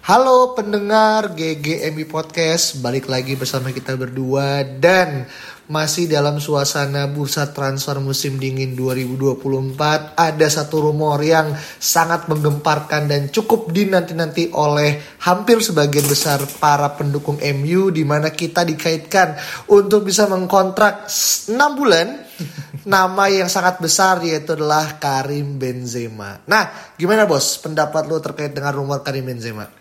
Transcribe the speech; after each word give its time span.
Halo 0.00 0.56
pendengar 0.56 1.36
GGMI 1.36 2.08
Podcast, 2.08 2.80
balik 2.80 3.04
lagi 3.04 3.36
bersama 3.36 3.68
kita 3.68 4.00
berdua 4.00 4.64
dan 4.64 5.28
masih 5.68 6.08
dalam 6.08 6.40
suasana 6.40 7.04
bursa 7.04 7.52
transfer 7.52 8.00
musim 8.00 8.40
dingin 8.40 8.72
2024 8.72 10.16
ada 10.16 10.46
satu 10.48 10.88
rumor 10.88 11.20
yang 11.20 11.52
sangat 11.76 12.32
menggemparkan 12.32 13.12
dan 13.12 13.28
cukup 13.28 13.68
dinanti-nanti 13.68 14.48
oleh 14.56 15.20
hampir 15.20 15.60
sebagian 15.60 16.08
besar 16.08 16.40
para 16.56 16.96
pendukung 16.96 17.36
MU 17.60 17.92
di 17.92 18.00
mana 18.00 18.32
kita 18.32 18.64
dikaitkan 18.64 19.36
untuk 19.68 20.08
bisa 20.08 20.24
mengkontrak 20.24 21.12
6 21.12 21.52
bulan 21.76 22.24
nama 22.96 23.28
yang 23.28 23.52
sangat 23.52 23.84
besar 23.84 24.24
yaitu 24.24 24.56
adalah 24.56 24.96
Karim 24.96 25.60
Benzema. 25.60 26.40
Nah, 26.48 26.96
gimana 26.96 27.28
bos 27.28 27.60
pendapat 27.60 28.08
lu 28.08 28.16
terkait 28.16 28.56
dengan 28.56 28.72
rumor 28.72 29.04
Karim 29.04 29.28
Benzema? 29.28 29.79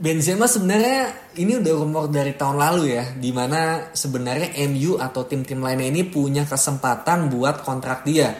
Benzema 0.00 0.48
sebenarnya 0.48 1.12
ini 1.36 1.60
udah 1.60 1.72
rumor 1.76 2.08
dari 2.08 2.32
tahun 2.32 2.56
lalu 2.56 2.96
ya, 2.96 3.04
di 3.20 3.36
mana 3.36 3.92
sebenarnya 3.92 4.56
MU 4.72 4.96
atau 4.96 5.28
tim-tim 5.28 5.60
lainnya 5.60 5.92
ini 5.92 6.08
punya 6.08 6.48
kesempatan 6.48 7.28
buat 7.28 7.60
kontrak 7.60 8.08
dia. 8.08 8.32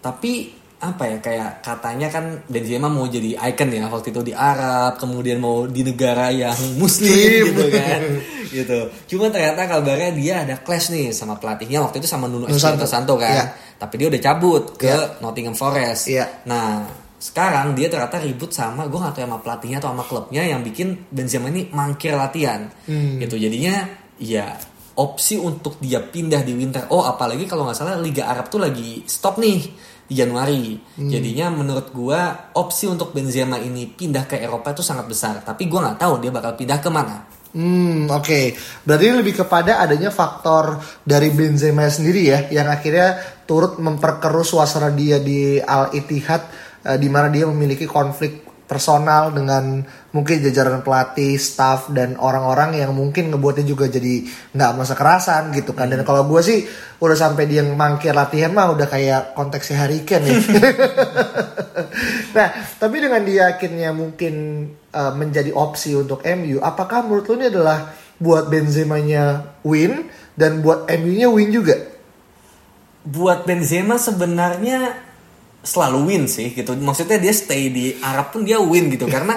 Tapi 0.00 0.56
apa 0.78 1.10
ya 1.10 1.18
kayak 1.20 1.50
katanya 1.60 2.08
kan 2.08 2.40
Benzema 2.48 2.88
mau 2.88 3.04
jadi 3.04 3.36
icon 3.36 3.68
ya 3.68 3.84
waktu 3.92 4.16
itu 4.16 4.22
di 4.22 4.32
Arab, 4.32 4.96
kemudian 4.96 5.36
mau 5.36 5.68
di 5.68 5.84
negara 5.84 6.32
yang 6.32 6.56
Muslim 6.80 7.52
gitu 7.52 7.68
kan, 7.68 8.00
gitu. 8.48 8.78
Cuma 9.12 9.28
ternyata 9.28 9.68
kabarnya 9.68 10.16
dia 10.16 10.34
ada 10.46 10.56
clash 10.56 10.88
nih 10.88 11.12
sama 11.12 11.36
pelatihnya 11.36 11.84
waktu 11.84 12.00
itu 12.00 12.08
sama 12.08 12.32
Nuno 12.32 12.48
Espirito 12.48 12.88
Santo 12.88 13.20
kan, 13.20 13.34
Iya. 13.36 13.44
tapi 13.76 13.94
dia 14.00 14.08
udah 14.08 14.22
cabut 14.24 14.78
ke 14.80 14.88
Iya. 14.88 15.20
Nottingham 15.20 15.52
Forest. 15.52 16.08
Iya. 16.08 16.46
Nah 16.48 16.86
sekarang 17.18 17.74
dia 17.74 17.90
ternyata 17.90 18.22
ribut 18.22 18.54
sama 18.54 18.86
gue 18.86 18.98
gak 18.98 19.18
tahu 19.18 19.26
sama 19.26 19.38
pelatihnya 19.42 19.78
atau 19.82 19.90
sama 19.90 20.04
klubnya 20.06 20.42
yang 20.46 20.62
bikin 20.62 21.10
Benzema 21.10 21.50
ini 21.50 21.66
mangkir 21.74 22.14
latihan. 22.14 22.70
Gitu 23.18 23.34
jadinya 23.34 23.90
ya 24.22 24.54
opsi 24.98 25.38
untuk 25.38 25.82
dia 25.82 25.98
pindah 25.98 26.46
di 26.46 26.54
winter. 26.54 26.86
Oh 26.94 27.02
apalagi 27.02 27.46
kalau 27.50 27.66
nggak 27.66 27.78
salah 27.78 27.98
Liga 27.98 28.30
Arab 28.30 28.46
tuh 28.46 28.62
lagi 28.62 29.02
stop 29.06 29.42
nih 29.42 29.60
di 30.08 30.14
Januari. 30.14 30.78
Jadinya 30.94 31.50
menurut 31.50 31.90
gue 31.90 32.20
opsi 32.54 32.86
untuk 32.86 33.10
Benzema 33.10 33.58
ini 33.58 33.90
pindah 33.90 34.24
ke 34.24 34.38
Eropa 34.38 34.70
itu 34.70 34.86
sangat 34.86 35.10
besar. 35.10 35.42
Tapi 35.42 35.66
gue 35.66 35.78
nggak 35.78 35.98
tahu 35.98 36.22
dia 36.22 36.30
bakal 36.30 36.54
pindah 36.54 36.78
ke 36.78 36.90
mana 36.90 37.38
Hmm, 37.48 38.04
oke. 38.12 38.52
Berarti 38.84 39.04
ini 39.08 39.16
lebih 39.24 39.40
kepada 39.40 39.80
adanya 39.80 40.12
faktor 40.12 40.84
dari 41.00 41.32
Benzema 41.32 41.88
sendiri 41.88 42.22
ya, 42.28 42.38
yang 42.52 42.68
akhirnya 42.68 43.16
turut 43.48 43.80
memperkeruh 43.80 44.44
suasana 44.44 44.92
dia 44.92 45.16
di 45.16 45.56
Al 45.56 45.88
Ittihad, 45.96 46.44
eh, 46.84 46.98
di 46.98 47.08
mana 47.10 47.32
dia 47.32 47.46
memiliki 47.48 47.88
konflik 47.88 48.48
personal 48.68 49.32
dengan 49.32 49.80
mungkin 50.12 50.44
jajaran 50.44 50.84
pelatih, 50.84 51.40
staff 51.40 51.88
dan 51.88 52.20
orang-orang 52.20 52.76
yang 52.76 52.92
mungkin 52.92 53.32
ngebuatnya 53.32 53.64
juga 53.64 53.88
jadi 53.88 54.28
nggak 54.52 54.72
masa 54.76 54.92
kerasan 54.92 55.56
gitu 55.56 55.72
kan. 55.72 55.88
Dan 55.88 56.04
kalau 56.04 56.28
gue 56.28 56.40
sih 56.44 56.68
udah 57.00 57.16
sampai 57.16 57.48
dia 57.48 57.64
mangkir 57.64 58.12
latihan 58.12 58.52
mah 58.52 58.68
udah 58.76 58.84
kayak 58.84 59.32
konteksnya 59.32 59.88
Kane 60.04 60.28
ya. 60.28 60.36
nah, 62.36 62.48
tapi 62.76 62.96
dengan 63.00 63.24
dia 63.24 63.56
akhirnya 63.56 63.96
mungkin 63.96 64.34
uh, 64.92 65.16
menjadi 65.16 65.48
opsi 65.56 65.96
untuk 65.96 66.20
MU, 66.36 66.60
apakah 66.60 67.08
menurut 67.08 67.24
lu 67.24 67.40
ini 67.40 67.48
adalah 67.48 67.96
buat 68.20 68.52
Benzema-nya 68.52 69.56
win 69.64 70.12
dan 70.36 70.60
buat 70.60 70.84
MU-nya 70.92 71.32
win 71.32 71.48
juga? 71.48 71.98
buat 73.08 73.48
Benzema 73.48 73.96
sebenarnya 73.96 75.07
selalu 75.62 75.98
win 76.08 76.24
sih 76.30 76.54
gitu. 76.54 76.74
Maksudnya 76.78 77.18
dia 77.18 77.34
stay 77.34 77.68
di 77.68 77.96
Arab 77.98 78.30
pun 78.34 78.46
dia 78.46 78.62
win 78.62 78.88
gitu 78.92 79.10
karena 79.10 79.36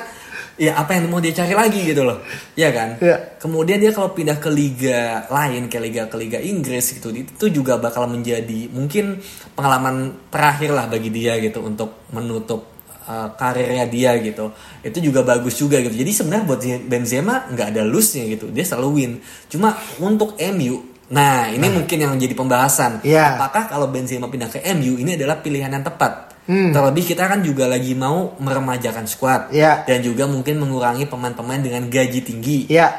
ya 0.62 0.78
apa 0.78 0.94
yang 0.94 1.09
mau 1.09 1.18
dia 1.18 1.34
cari 1.34 1.58
lagi 1.58 1.82
gitu 1.82 2.06
loh. 2.06 2.22
Ya 2.54 2.70
kan? 2.70 3.02
Iya. 3.02 3.42
Kemudian 3.42 3.82
dia 3.82 3.90
kalau 3.90 4.14
pindah 4.14 4.38
ke 4.38 4.50
liga 4.54 5.26
lain 5.32 5.66
kayak 5.66 5.84
liga 5.84 6.02
ke 6.06 6.16
liga 6.22 6.38
Inggris 6.38 6.94
gitu 6.94 7.09
itu 7.09 7.46
juga 7.50 7.82
bakal 7.82 8.06
menjadi 8.06 8.70
mungkin 8.70 9.18
pengalaman 9.58 10.30
terakhir 10.30 10.70
lah 10.70 10.86
bagi 10.86 11.09
dia 11.09 11.42
gitu 11.42 11.66
untuk 11.66 12.06
menutup 12.14 12.70
uh, 13.09 13.34
karirnya 13.34 13.90
dia 13.90 14.14
gitu. 14.22 14.53
Itu 14.86 15.02
juga 15.02 15.26
bagus 15.26 15.58
juga 15.58 15.82
gitu. 15.82 15.98
Jadi 15.98 16.12
sebenarnya 16.14 16.46
buat 16.46 16.62
Benzema 16.86 17.50
nggak 17.50 17.68
ada 17.74 17.82
lose-nya 17.82 18.30
gitu. 18.30 18.53
Dia 18.53 18.66
selalu 18.68 18.90
win. 18.94 19.12
Cuma 19.50 19.74
untuk 19.98 20.38
MU 20.38 20.91
Nah, 21.11 21.51
ini 21.51 21.67
mungkin 21.67 21.97
yang 21.99 22.11
menjadi 22.16 22.33
pembahasan. 22.33 23.03
Iya. 23.03 23.35
Apakah 23.35 23.67
kalau 23.67 23.91
Benzema 23.91 24.31
pindah 24.31 24.47
ke 24.47 24.63
MU 24.72 24.95
ini 24.95 25.19
adalah 25.19 25.44
pilihan 25.44 25.67
yang 25.67 25.83
tepat? 25.83 26.31
Terlebih 26.51 27.03
kita 27.05 27.31
kan 27.31 27.39
juga 27.45 27.63
lagi 27.69 27.95
mau 27.95 28.35
meremajakan 28.35 29.05
squad 29.07 29.53
Iya. 29.55 29.88
dan 29.88 30.03
juga 30.03 30.27
mungkin 30.27 30.59
mengurangi 30.59 31.07
pemain-pemain 31.07 31.61
dengan 31.63 31.88
gaji 31.88 32.19
tinggi. 32.25 32.67
Ya, 32.67 32.91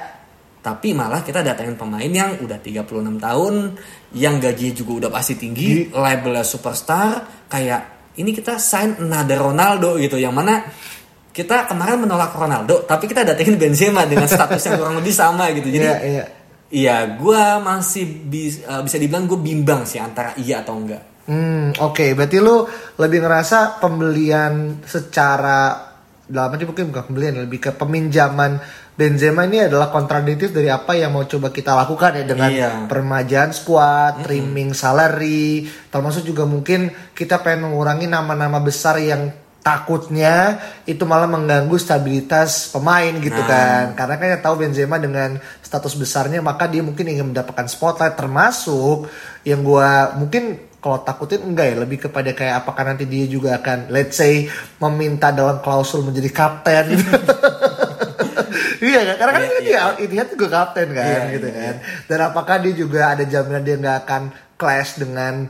Tapi 0.63 0.95
malah 0.95 1.27
kita 1.27 1.43
datangin 1.43 1.75
pemain 1.75 2.07
yang 2.07 2.39
udah 2.39 2.55
36 2.63 3.19
tahun, 3.19 3.75
yang 4.15 4.39
gajinya 4.39 4.73
juga 4.79 4.93
udah 5.05 5.11
pasti 5.11 5.35
tinggi, 5.35 5.91
labelnya 5.91 6.47
superstar, 6.47 7.27
kayak 7.51 8.15
ini 8.23 8.31
kita 8.31 8.63
sign 8.63 8.95
another 9.03 9.43
Ronaldo 9.43 9.99
gitu, 9.99 10.23
yang 10.23 10.31
mana 10.31 10.63
kita 11.35 11.67
kemarin 11.67 12.07
menolak 12.07 12.31
Ronaldo, 12.31 12.87
tapi 12.87 13.11
kita 13.11 13.27
datengin 13.27 13.59
Benzema 13.59 14.07
dengan 14.07 14.31
status 14.31 14.63
yang 14.71 14.77
kurang 14.81 15.03
lebih 15.03 15.11
sama 15.11 15.51
gitu. 15.51 15.67
Jadi 15.67 15.83
iya, 15.83 15.99
iya. 16.07 16.25
Iya, 16.73 17.21
gue 17.21 17.43
masih 17.61 18.05
bis- 18.25 18.65
uh, 18.65 18.81
bisa 18.81 18.97
dibilang 18.97 19.29
gue 19.29 19.37
bimbang 19.37 19.85
sih 19.85 20.01
antara 20.01 20.33
iya 20.41 20.65
atau 20.65 20.81
enggak. 20.81 21.29
Hmm, 21.29 21.77
oke. 21.77 22.17
Berarti 22.17 22.41
lu 22.41 22.65
lebih 22.97 23.21
ngerasa 23.21 23.77
pembelian 23.77 24.81
secara 24.83 25.93
dalam 26.25 26.49
arti 26.49 26.65
mungkin 26.65 26.89
bukan 26.89 27.05
pembelian, 27.07 27.37
lebih 27.39 27.61
ke 27.61 27.71
peminjaman 27.71 28.57
Benzema 28.93 29.49
ini 29.49 29.57
adalah 29.65 29.89
kontradiktif 29.89 30.53
dari 30.53 30.69
apa 30.69 30.93
yang 30.93 31.17
mau 31.17 31.25
coba 31.25 31.49
kita 31.49 31.73
lakukan 31.73 32.13
ya 32.13 32.25
dengan 32.25 32.51
Iya. 32.53 32.71
permajaan 32.89 33.49
squad, 33.51 34.21
trimming 34.21 34.77
salary, 34.77 35.65
termasuk 35.89 36.25
juga 36.25 36.45
mungkin 36.45 36.93
kita 37.13 37.41
pengen 37.41 37.69
mengurangi 37.69 38.05
nama-nama 38.05 38.61
besar 38.61 39.01
yang 39.01 39.33
takutnya 39.63 40.59
itu 40.85 41.09
malah 41.09 41.25
mengganggu 41.25 41.73
stabilitas 41.75 42.69
pemain 42.69 43.17
gitu 43.17 43.33
Nah. 43.33 43.49
kan. 43.49 43.85
Karena 43.97 44.15
kan 44.19 44.27
kita 44.29 44.43
tahu 44.43 44.55
Benzema 44.61 45.01
dengan 45.01 45.41
status 45.73 45.97
besarnya 45.97 46.45
maka 46.45 46.69
dia 46.69 46.85
mungkin 46.85 47.09
ingin 47.09 47.33
mendapatkan 47.33 47.65
spotlight 47.65 48.13
termasuk 48.13 49.09
yang 49.49 49.65
gua 49.65 50.13
mungkin 50.21 50.69
kalau 50.85 51.01
takutin 51.01 51.41
enggak 51.49 51.73
ya 51.73 51.77
lebih 51.81 51.99
kepada 52.05 52.37
kayak 52.37 52.61
apakah 52.61 52.93
nanti 52.93 53.09
dia 53.09 53.25
juga 53.25 53.57
akan 53.57 53.89
let's 53.89 54.21
say 54.21 54.53
meminta 54.77 55.33
dalam 55.33 55.65
klausul 55.65 56.05
menjadi 56.05 56.29
kapten 56.29 56.93
Iya 58.83 59.01
kan? 59.07 59.17
Karena 59.17 59.33
kan 59.33 59.43
Iya, 59.47 59.61
dia 59.63 59.71
iya. 59.71 59.83
Etihad 59.95 60.29
juga 60.35 60.47
kapten 60.51 60.89
kan 60.91 61.07
Iya, 61.07 61.21
gitu 61.39 61.49
iya, 61.49 61.55
kan. 61.55 61.75
Dan 62.11 62.19
apakah 62.27 62.57
dia 62.59 62.75
juga 62.75 63.01
ada 63.15 63.25
jaminan 63.25 63.63
dia 63.63 63.77
nggak 63.79 63.99
akan 64.05 64.23
clash 64.59 64.99
dengan 64.99 65.47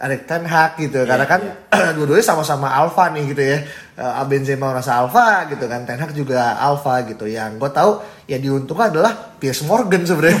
Erik 0.00 0.24
Ten 0.24 0.48
Hag 0.48 0.80
gitu. 0.80 1.04
Karena 1.04 1.28
kan 1.28 1.44
iya. 1.44 1.92
dua-duanya 1.96 2.24
sama-sama 2.24 2.72
alpha 2.72 3.12
nih 3.12 3.36
gitu 3.36 3.42
ya. 3.44 3.60
Uh, 4.00 4.24
Benzema 4.24 4.72
merasa 4.72 4.96
alpha 4.96 5.44
gitu 5.52 5.68
kan. 5.68 5.84
Ten 5.84 6.00
Hag 6.00 6.16
juga 6.16 6.56
alpha 6.56 7.04
gitu. 7.04 7.28
Yang 7.28 7.60
gue 7.60 7.70
tahu 7.70 8.00
ya 8.24 8.40
diuntungkan 8.40 8.88
adalah 8.96 9.12
Piers 9.36 9.60
Morgan 9.68 10.08
sebenarnya. 10.08 10.40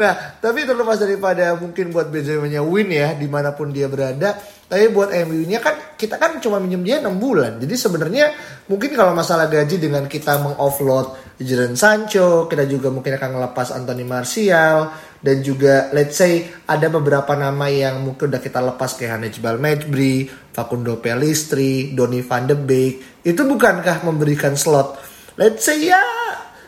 nah, 0.00 0.36
tapi 0.44 0.68
terlepas 0.68 1.00
daripada 1.00 1.56
mungkin 1.56 1.88
buat 1.88 2.12
Benzema-nya 2.12 2.60
win 2.60 2.92
ya 2.92 3.16
di 3.16 3.24
mana 3.24 3.56
pun 3.56 3.72
dia 3.72 3.88
berada, 3.88 4.36
tapi 4.68 4.92
buat 4.92 5.08
MU-nya 5.08 5.64
kan 5.64 5.96
kita 5.96 6.20
kan 6.20 6.36
cuma 6.44 6.60
minjem 6.60 6.84
dia 6.84 7.00
6 7.00 7.16
bulan. 7.16 7.56
Jadi 7.56 7.74
sebenarnya 7.80 8.36
mungkin 8.68 8.92
kalau 8.92 9.16
masalah 9.16 9.48
gaji 9.48 9.80
dengan 9.80 10.04
kita 10.04 10.36
mengoffload 10.44 11.40
Jadon 11.40 11.74
Sancho, 11.74 12.46
kita 12.46 12.68
juga 12.68 12.92
mungkin 12.92 13.16
akan 13.16 13.30
ngelepas 13.40 13.72
Anthony 13.72 14.04
Martial 14.04 14.92
dan 15.24 15.40
juga 15.40 15.88
let's 15.96 16.20
say 16.20 16.44
ada 16.68 16.92
beberapa 16.92 17.32
nama 17.32 17.72
yang 17.72 18.04
mungkin 18.04 18.28
udah 18.28 18.44
kita 18.44 18.60
lepas 18.60 18.92
kayak 19.00 19.16
Hanejbal 19.16 19.56
Mejbri, 19.56 20.28
Facundo 20.52 21.00
Pellistri, 21.00 21.96
Donny 21.96 22.20
van 22.20 22.44
de 22.44 22.52
Beek. 22.52 23.24
Itu 23.24 23.48
bukankah 23.48 24.04
memberikan 24.04 24.52
slot 24.52 25.00
let's 25.40 25.66
say 25.66 25.90
ya 25.90 26.02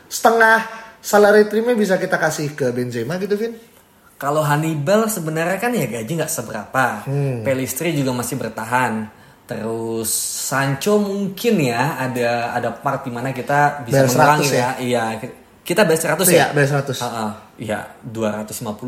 setengah 0.06 0.62
salary 1.02 1.46
trimnya 1.46 1.78
bisa 1.78 1.98
kita 1.98 2.18
kasih 2.18 2.54
ke 2.54 2.70
Benzema 2.74 3.18
gitu 3.18 3.38
Vin? 3.38 3.54
Kalau 4.16 4.40
Hannibal 4.40 5.12
sebenarnya 5.12 5.60
kan 5.60 5.76
ya 5.76 5.84
gaji 5.84 6.12
nggak 6.16 6.32
seberapa. 6.32 7.04
Hmm. 7.04 7.44
Pelistri 7.44 7.92
juga 7.92 8.16
masih 8.16 8.40
bertahan. 8.40 9.12
Terus 9.46 10.10
Sancho 10.50 10.98
mungkin 10.98 11.54
ya 11.62 12.00
ada 12.00 12.56
ada 12.56 12.74
part 12.74 13.06
di 13.06 13.12
mana 13.14 13.30
kita 13.30 13.86
bisa 13.86 14.08
Bayar 14.08 14.10
100 14.10 14.16
mengurangi 14.16 14.48
ya? 14.48 14.56
ya. 14.56 14.68
Iya, 14.82 15.04
kita 15.66 15.82
bayar 15.82 16.14
100 16.14 16.30
Iya, 16.30 16.38
ya. 16.38 16.46
bayar 16.54 16.70
100. 16.78 16.94
Heeh. 16.96 17.30
Iya, 17.58 17.80
250 18.06 18.46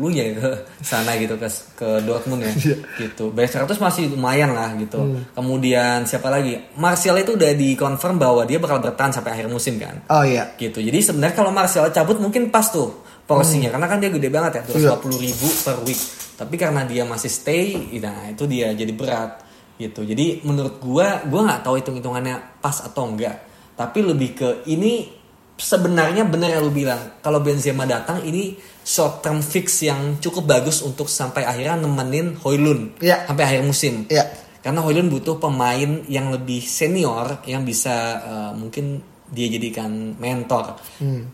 ya 0.09 0.25
ke 0.31 0.49
sana 0.79 1.11
gitu 1.13 1.35
ke 1.35 1.43
ke 1.75 1.87
Dortmund 2.01 2.39
ya. 2.39 2.53
Iya. 2.55 2.77
gitu. 2.97 3.29
Bayar 3.29 3.67
100 3.67 3.75
masih 3.77 4.07
lumayan 4.09 4.55
lah 4.55 4.71
gitu. 4.73 4.95
Hmm. 4.95 5.27
Kemudian 5.33 6.05
siapa 6.05 6.29
lagi? 6.29 6.55
Martial 6.73 7.19
itu 7.19 7.35
udah 7.35 7.51
dikonfirm 7.51 8.15
bahwa 8.15 8.41
dia 8.43 8.57
bakal 8.57 8.79
bertahan 8.79 9.11
sampai 9.11 9.33
akhir 9.33 9.47
musim 9.47 9.75
kan 9.75 9.99
Oh 10.07 10.23
iya. 10.23 10.55
gitu 10.55 10.79
jadi 10.79 10.95
sebenarnya 10.97 11.35
kalau 11.35 11.51
Martial 11.51 11.89
cabut 11.89 12.15
mungkin 12.17 12.47
pas 12.47 12.63
tuh 12.65 12.95
porsinya 13.25 13.69
karena 13.69 13.85
kan 13.85 13.99
dia 13.99 14.09
gede 14.09 14.29
banget 14.29 14.51
ya 14.57 14.61
Iya. 14.71 14.95
250 14.95 15.19
ribu 15.19 15.47
per 15.59 15.77
week 15.83 15.99
tapi 16.33 16.55
karena 16.55 16.81
dia 16.83 17.03
masih 17.03 17.27
stay 17.27 17.75
nah 17.97 18.25
itu 18.27 18.45
dia 18.45 18.71
jadi 18.71 18.89
berat 18.89 19.43
gitu 19.75 20.01
jadi 20.01 20.39
menurut 20.41 20.79
gua 20.79 21.21
gua 21.25 21.41
nggak 21.45 21.61
tahu 21.61 21.75
hitung 21.75 21.95
hitungannya 21.95 22.39
pas 22.57 22.79
atau 22.79 23.05
enggak 23.05 23.37
tapi 23.75 23.99
lebih 24.01 24.29
ke 24.33 24.49
ini 24.65 25.18
sebenarnya 25.59 26.23
benar 26.23 26.55
yang 26.55 26.63
lu 26.63 26.71
bilang. 26.71 27.19
Kalau 27.19 27.43
Benzema 27.43 27.83
datang 27.83 28.23
ini 28.23 28.55
short 28.81 29.19
term 29.19 29.43
fix 29.43 29.83
yang 29.83 30.17
cukup 30.17 30.47
bagus 30.47 30.79
untuk 30.81 31.05
sampai 31.05 31.43
akhirnya 31.43 31.77
nemenin 31.77 32.39
Hoylund 32.41 32.97
Iya. 32.97 33.27
sampai 33.27 33.43
akhir 33.45 33.61
musim. 33.61 34.07
Iya. 34.07 34.25
karena 34.59 34.83
Hoylund 34.83 35.07
butuh 35.07 35.39
pemain 35.39 36.03
yang 36.11 36.35
lebih 36.35 36.59
senior 36.59 37.39
yang 37.47 37.63
bisa 37.63 37.95
eh, 38.19 38.51
mungkin 38.55 38.99
dia 39.29 39.47
jadikan 39.47 40.17
mentor. 40.17 40.75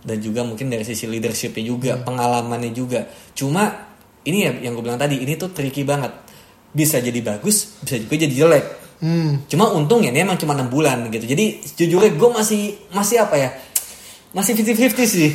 Dan 0.01 0.17
juga 0.19 0.45
mungkin 0.45 0.67
dari 0.67 0.83
sisi 0.83 1.07
leadershipnya 1.07 1.63
juga 1.63 1.91
pengalamannya 1.97 2.69
juga. 2.69 3.01
Cuma 3.33 3.65
ini 4.21 4.45
ya 4.45 4.51
yang 4.61 4.77
gue 4.77 4.83
bilang 4.83 4.99
tadi 4.99 5.17
ini 5.17 5.33
tuh 5.37 5.49
tricky 5.49 5.81
banget. 5.81 6.13
Bisa 6.69 7.01
jadi 7.01 7.17
bagus 7.21 7.79
bisa 7.81 7.97
juga 7.97 8.13
jadi 8.19 8.35
jelek. 8.35 8.65
Cuma 9.47 9.73
untungnya 9.73 10.13
ini 10.13 10.21
emang 10.21 10.37
cuma 10.37 10.53
enam 10.53 10.69
bulan 10.69 11.09
gitu. 11.09 11.25
Jadi 11.25 11.45
jujurnya 11.73 12.13
gue 12.13 12.29
masih 12.29 12.61
masih 12.91 13.25
apa 13.25 13.35
ya 13.37 13.49
masih 14.35 14.51
50-50 14.51 15.07
sih. 15.07 15.31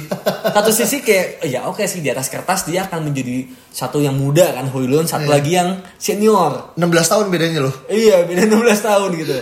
Satu 0.52 0.68
sisi 0.70 1.00
kayak 1.00 1.40
ya 1.48 1.64
oke 1.64 1.80
sih 1.88 2.04
di 2.04 2.12
atas 2.12 2.28
kertas 2.28 2.68
dia 2.68 2.84
akan 2.84 3.08
menjadi 3.08 3.48
satu 3.72 3.96
yang 3.96 4.12
muda 4.12 4.52
kan 4.52 4.68
Hoylund 4.68 5.08
satu 5.08 5.24
lagi 5.24 5.56
yang 5.56 5.80
senior. 5.96 6.76
16 6.76 6.84
tahun 7.08 7.26
bedanya 7.32 7.64
loh. 7.64 7.74
Iya 7.88 8.28
beda 8.28 8.44
16 8.44 8.60
tahun 8.84 9.10
gitu. 9.16 9.36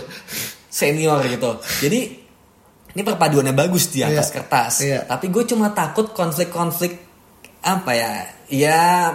Senior 0.71 1.19
gitu. 1.27 1.51
Jadi 1.83 1.99
Ini 2.89 3.05
perpaduannya 3.05 3.53
bagus 3.53 3.93
di 3.93 4.01
atas 4.01 4.33
Iya. 4.33 4.35
kertas. 4.41 4.73
Iya. 4.81 4.99
Tapi 5.05 5.29
gue 5.29 5.45
cuma 5.45 5.69
takut 5.77 6.09
konflik-konflik 6.09 6.97
Apa 7.61 7.93
ya 7.93 8.11
Ya 8.49 9.13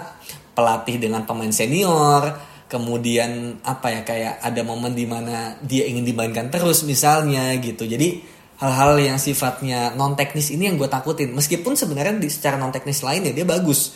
Pelatih 0.55 1.03
dengan 1.03 1.27
pemain 1.27 1.51
senior 1.51 2.39
Kemudian 2.71 3.59
Apa 3.67 3.91
ya 3.91 4.01
Kayak 4.07 4.39
ada 4.47 4.63
momen 4.63 4.95
di 4.95 5.11
mana 5.11 5.59
Dia 5.59 5.91
ingin 5.91 6.07
dimainkan 6.07 6.55
terus 6.55 6.87
misalnya 6.87 7.51
gitu. 7.59 7.83
Jadi 7.83 8.23
Hal-hal 8.55 8.99
yang 9.03 9.19
sifatnya 9.19 9.93
non 9.99 10.15
teknis 10.15 10.55
ini 10.55 10.71
yang 10.71 10.79
gue 10.79 10.87
takutin. 10.87 11.35
Meskipun 11.35 11.75
sebenarnya 11.75 12.19
di 12.19 12.31
secara 12.31 12.55
non 12.55 12.71
teknis 12.71 13.03
lain 13.03 13.27
ya 13.27 13.33
dia 13.35 13.47
bagus. 13.47 13.95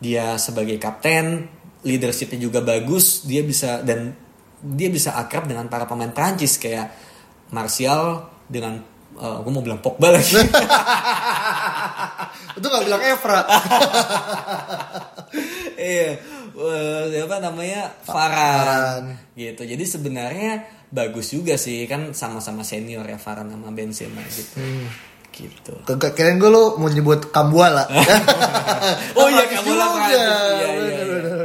Dia 0.00 0.38
sebagai 0.40 0.80
kapten 0.80 1.58
leadershipnya 1.86 2.38
juga 2.42 2.58
bagus 2.58 3.22
dia 3.22 3.42
bisa 3.46 3.86
dan 3.86 4.10
dia 4.58 4.90
bisa 4.90 5.14
akrab 5.14 5.46
dengan 5.46 5.70
para 5.70 5.86
pemain 5.86 6.10
Prancis 6.10 6.58
kayak 6.58 6.90
Martial 7.54 8.26
dengan 8.50 8.82
eh 9.18 9.38
gue 9.42 9.52
mau 9.52 9.62
bilang 9.62 9.78
Pogba 9.78 10.14
lagi. 10.14 10.34
Itu 12.58 12.66
gak 12.66 12.84
bilang 12.86 13.02
Evra. 13.02 13.40
iya 15.78 16.18
eh, 16.58 17.02
siapa 17.14 17.36
namanya? 17.38 17.94
Farhan 18.02 19.14
gitu. 19.38 19.62
Jadi 19.62 19.84
sebenarnya 19.86 20.66
bagus 20.88 21.36
juga 21.36 21.60
sih 21.60 21.84
kan 21.84 22.16
sama-sama 22.16 22.64
senior 22.64 23.04
ya 23.04 23.20
Farhan 23.20 23.52
sama 23.52 23.68
Benzema 23.72 24.24
gitu 24.32 24.56
gitu 25.38 25.70
Kagak 25.86 26.18
kirain 26.18 26.34
gue 26.40 26.50
lu 26.50 26.74
mau 26.82 26.90
nyebut 26.90 27.30
Kambuala. 27.30 27.86
Oh 29.18 29.26
iya, 29.30 29.42
Bagus 29.44 29.60
Kambuala. 29.62 29.86
Iya, 30.08 30.18
iya, 30.18 30.26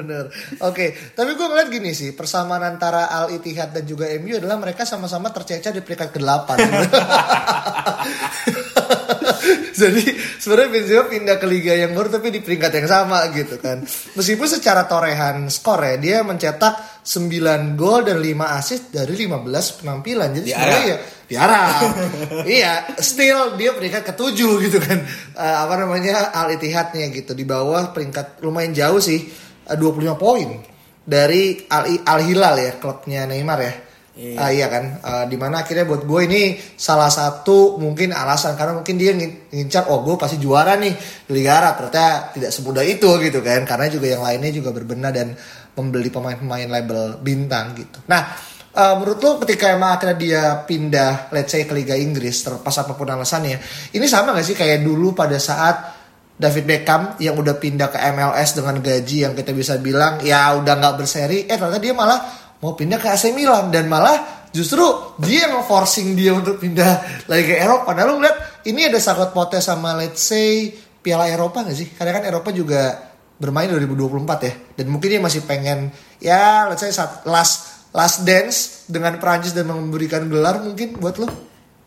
Bener, 0.01 0.25
iya. 0.31 0.63
Oke, 0.65 0.95
tapi 1.13 1.35
gue 1.37 1.45
ngeliat 1.45 1.69
gini 1.69 1.93
sih, 1.93 2.15
persamaan 2.17 2.63
antara 2.63 3.05
Al 3.11 3.29
Ittihad 3.35 3.69
dan 3.75 3.85
juga 3.85 4.07
MU 4.17 4.33
adalah 4.37 4.57
mereka 4.57 4.85
sama-sama 4.87 5.29
tercecer 5.29 5.73
di 5.75 5.81
peringkat 5.85 6.09
ke-8. 6.15 6.47
Jadi 9.81 10.03
sebenarnya 10.39 10.69
Benzema 10.69 11.03
pindah 11.09 11.37
ke 11.39 11.47
liga 11.49 11.73
yang 11.73 11.91
baru 11.95 12.19
tapi 12.19 12.29
di 12.29 12.39
peringkat 12.43 12.71
yang 12.83 12.87
sama 12.87 13.25
gitu 13.31 13.57
kan. 13.57 13.81
Meskipun 13.87 14.47
secara 14.47 14.85
torehan 14.85 15.47
skor 15.49 15.81
ya 15.83 15.95
dia 15.97 16.17
mencetak 16.21 17.03
9 17.03 17.79
gol 17.79 18.07
dan 18.07 18.19
5 18.19 18.59
assist 18.59 18.83
dari 18.91 19.13
15 19.27 19.79
penampilan. 19.83 20.29
Jadi 20.35 20.47
Di 20.47 20.53
sebenarnya 20.53 20.83
ya 20.87 20.97
di 21.23 21.35
Arab. 21.39 21.81
iya, 22.59 22.73
still 23.01 23.57
dia 23.57 23.73
peringkat 23.73 24.13
ketujuh 24.13 24.53
gitu 24.69 24.77
kan. 24.77 25.01
Eh, 25.33 25.55
apa 25.65 25.73
namanya 25.79 26.29
Al 26.35 26.53
Ittihadnya 26.53 27.09
gitu 27.09 27.33
di 27.33 27.47
bawah 27.47 27.89
peringkat 27.89 28.43
lumayan 28.45 28.75
jauh 28.75 29.01
sih 29.01 29.25
eh, 29.65 29.77
25 29.77 30.13
poin 30.19 30.61
dari 31.03 31.65
Al, 31.67 32.05
Al 32.05 32.21
Hilal 32.23 32.55
ya 32.61 32.71
klubnya 32.77 33.25
Neymar 33.25 33.59
ya. 33.59 33.73
Iya. 34.13 34.37
Ah, 34.37 34.49
iya 34.53 34.69
kan, 34.69 35.01
Eh, 35.01 35.25
di 35.25 35.41
mana 35.41 35.65
akhirnya 35.65 35.89
buat 35.89 36.05
gue 36.05 36.21
ini 36.29 36.41
salah 36.77 37.09
satu 37.09 37.81
mungkin 37.81 38.13
alasan 38.13 38.53
karena 38.53 38.77
mungkin 38.77 38.93
dia 38.93 39.09
ngin- 39.17 39.49
ngincar, 39.49 39.89
oh 39.89 40.05
gue 40.05 40.13
pasti 40.21 40.37
juara 40.37 40.77
nih 40.77 40.93
Liga 41.33 41.57
Arab, 41.57 41.81
ternyata 41.81 42.29
tidak 42.29 42.53
semudah 42.53 42.85
itu 42.85 43.09
gitu 43.17 43.41
kan, 43.41 43.65
karena 43.65 43.89
juga 43.89 44.13
yang 44.13 44.21
lainnya 44.21 44.53
juga 44.53 44.69
berbenah 44.69 45.09
dan 45.09 45.33
membeli 45.73 46.13
pemain-pemain 46.13 46.69
label 46.69 47.17
bintang 47.25 47.73
gitu. 47.73 48.05
Nah, 48.05 48.21
eh, 48.69 48.93
menurut 49.01 49.17
lo 49.17 49.41
ketika 49.41 49.73
emang 49.73 49.97
akhirnya 49.97 50.17
dia 50.21 50.43
pindah, 50.61 51.33
let's 51.33 51.49
say 51.49 51.65
ke 51.65 51.73
Liga 51.73 51.97
Inggris, 51.97 52.45
terlepas 52.45 52.85
apa 52.85 52.93
pun 52.93 53.09
alasannya, 53.09 53.57
ini 53.97 54.05
sama 54.05 54.37
gak 54.37 54.45
sih 54.45 54.53
kayak 54.53 54.85
dulu 54.85 55.17
pada 55.17 55.41
saat 55.41 56.05
David 56.33 56.65
Beckham 56.65 57.17
yang 57.21 57.33
udah 57.37 57.57
pindah 57.57 57.89
ke 57.93 57.97
MLS 58.13 58.57
dengan 58.57 58.77
gaji 58.81 59.25
yang 59.25 59.33
kita 59.33 59.53
bisa 59.53 59.77
bilang 59.77 60.17
ya 60.21 60.53
udah 60.57 60.73
nggak 60.81 60.95
berseri, 61.01 61.45
eh 61.45 61.57
ternyata 61.57 61.77
dia 61.81 61.93
malah 61.93 62.42
mau 62.63 62.79
pindah 62.79 62.95
ke 62.95 63.11
AC 63.11 63.35
Milan 63.35 63.67
dan 63.75 63.91
malah 63.91 64.47
justru 64.55 64.87
dia 65.19 65.51
yang 65.51 65.67
forcing 65.67 66.15
dia 66.15 66.31
untuk 66.31 66.63
pindah 66.63 67.25
lagi 67.27 67.43
ke 67.51 67.55
Eropa. 67.59 67.91
Nah 67.91 68.07
lu 68.07 68.23
ngeliat 68.23 68.63
ini 68.63 68.87
ada 68.87 69.03
sangat 69.03 69.35
potes 69.35 69.67
sama 69.67 69.99
let's 69.99 70.23
say 70.23 70.71
Piala 71.03 71.27
Eropa 71.27 71.67
gak 71.67 71.75
sih? 71.75 71.91
Karena 71.91 72.15
kan 72.15 72.23
Eropa 72.23 72.55
juga 72.55 73.11
bermain 73.35 73.67
2024 73.67 74.47
ya 74.47 74.53
dan 74.79 74.85
mungkin 74.87 75.07
dia 75.11 75.19
masih 75.19 75.43
pengen 75.43 75.91
ya 76.23 76.71
let's 76.71 76.79
say 76.79 76.93
saat 76.95 77.27
last 77.27 77.91
last 77.91 78.23
dance 78.23 78.87
dengan 78.87 79.19
Prancis 79.19 79.51
dan 79.51 79.67
memberikan 79.67 80.23
gelar 80.31 80.63
mungkin 80.63 80.95
buat 80.95 81.19
lu. 81.19 81.27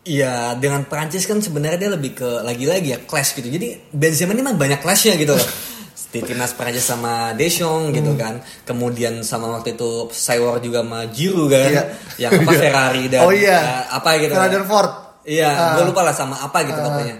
Iya 0.07 0.55
dengan 0.55 0.87
Prancis 0.87 1.27
kan 1.27 1.41
sebenarnya 1.41 1.79
dia 1.81 1.91
lebih 1.91 2.15
ke 2.15 2.29
lagi-lagi 2.45 2.95
ya 2.95 2.99
clash 3.03 3.33
gitu. 3.33 3.49
Jadi 3.49 3.91
Benzema 3.91 4.31
ini 4.37 4.45
mah 4.45 4.55
banyak 4.55 4.79
clashnya 4.79 5.17
gitu 5.17 5.33
loh. 5.33 5.47
Di 6.07 6.23
timnas 6.23 6.55
Prancis 6.55 6.83
sama 6.83 7.35
Deschamps 7.35 7.91
gitu 7.91 8.15
Hmm. 8.15 8.19
kan. 8.19 8.33
Kemudian 8.63 9.19
sama 9.21 9.51
waktu 9.51 9.75
itu 9.75 10.07
Saywar 10.09 10.57
juga 10.57 10.79
sama 10.79 11.03
Giroud 11.11 11.51
kan. 11.51 11.67
Iya. 11.67 11.83
Yang 12.17 12.31
apa. 12.41 12.51
Ferrari 12.63 13.03
dan 13.07 13.19
Oh 13.21 13.31
iya. 13.31 13.59
eh, 13.59 13.83
apa 13.91 14.09
gitu. 14.17 14.31
Ferrari 14.31 14.53
dan 14.53 14.65
Ford. 14.65 14.91
Iya, 15.27 15.49
Ah. 15.51 15.75
gue 15.75 15.83
lupa 15.85 16.01
lah 16.01 16.15
sama 16.15 16.39
apa 16.39 16.63
gitu 16.63 16.79
pokoknya. 16.79 17.15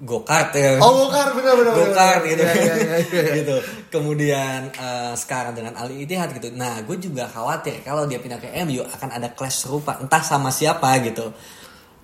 Go-kart 0.00 0.54
ya. 0.54 0.80
Oh, 0.80 1.04
go-kart, 1.04 1.34
bener, 1.34 1.52
bener. 1.52 1.72
Go-kart 1.74 2.22
gitu. 2.24 2.40
Iya, 2.40 2.54
iya, 2.54 2.74
iya, 2.78 2.96
iya. 3.04 3.22
gitu. 3.42 3.56
Kemudian 3.90 4.70
eh, 4.70 5.12
sekarang 5.12 5.52
dengan 5.52 5.74
Ali 5.74 6.06
Ittihad 6.06 6.30
gitu. 6.30 6.54
Nah, 6.54 6.80
gue 6.80 6.96
juga 6.96 7.26
khawatir 7.26 7.82
kalau 7.82 8.06
dia 8.06 8.16
pindah 8.16 8.38
ke 8.38 8.48
MU 8.62 8.80
akan 8.80 9.10
ada 9.12 9.34
clash 9.34 9.66
serupa 9.66 9.98
entah 9.98 10.22
sama 10.22 10.48
siapa 10.48 10.88
gitu. 11.02 11.34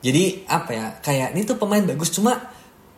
Jadi 0.02 0.44
apa 0.44 0.70
ya? 0.70 0.86
Kayak 0.98 1.32
ini 1.32 1.42
tuh 1.42 1.56
pemain 1.56 1.80
bagus 1.80 2.10
cuma 2.10 2.36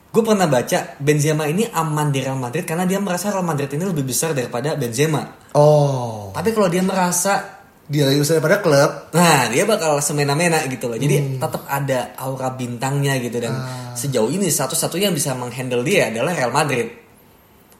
gue 0.09 0.23
pernah 0.25 0.49
baca 0.49 0.97
Benzema 0.99 1.45
ini 1.45 1.69
aman 1.69 2.09
di 2.09 2.25
Real 2.25 2.35
Madrid 2.35 2.65
karena 2.65 2.85
dia 2.85 2.97
merasa 2.97 3.29
Real 3.29 3.45
Madrid 3.45 3.69
ini 3.71 3.85
lebih 3.85 4.05
besar 4.05 4.33
daripada 4.33 4.73
Benzema. 4.75 5.23
Oh, 5.53 6.33
Tapi 6.33 6.50
kalau 6.50 6.67
dia 6.67 6.81
merasa 6.81 7.61
dia 7.85 8.05
lebih 8.05 8.21
besar 8.21 8.37
daripada 8.37 8.61
klub. 8.61 8.91
Nah, 9.12 9.49
dia 9.49 9.65
bakal 9.65 9.97
semena-mena 10.00 10.61
gitu 10.67 10.88
loh. 10.88 10.97
Jadi 10.97 11.17
Hmm. 11.17 11.31
tetap 11.41 11.65
ada 11.65 12.12
aura 12.21 12.53
bintangnya 12.53 13.17
gitu 13.17 13.41
dan 13.41 13.57
Ah. 13.57 13.97
sejauh 13.97 14.29
ini 14.29 14.49
satu-satunya 14.49 15.09
yang 15.09 15.17
bisa 15.17 15.33
menghandle 15.33 15.81
dia 15.81 16.12
adalah 16.12 16.37
Real 16.37 16.53
Madrid. 16.53 16.88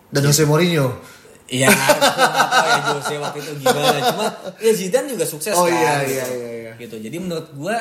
Dan 0.09 0.25
Jose 0.25 0.49
Mourinho. 0.49 0.97
Iya, 1.49 1.69
ya 1.73 2.81
Jose 2.93 3.17
waktu 3.17 3.41
itu 3.41 3.53
gimana. 3.61 4.01
Cuma 4.13 4.27
ya 4.61 4.73
Zidane 4.73 5.09
juga 5.09 5.25
sukses 5.25 5.53
Oh, 5.53 5.65
kan. 5.65 5.73
iya, 5.73 5.93
gitu. 6.05 6.13
iya, 6.13 6.25
iya, 6.29 6.51
iya. 6.53 6.73
Gitu. 6.77 6.97
Jadi 7.01 7.17
menurut 7.21 7.49
gue 7.53 7.77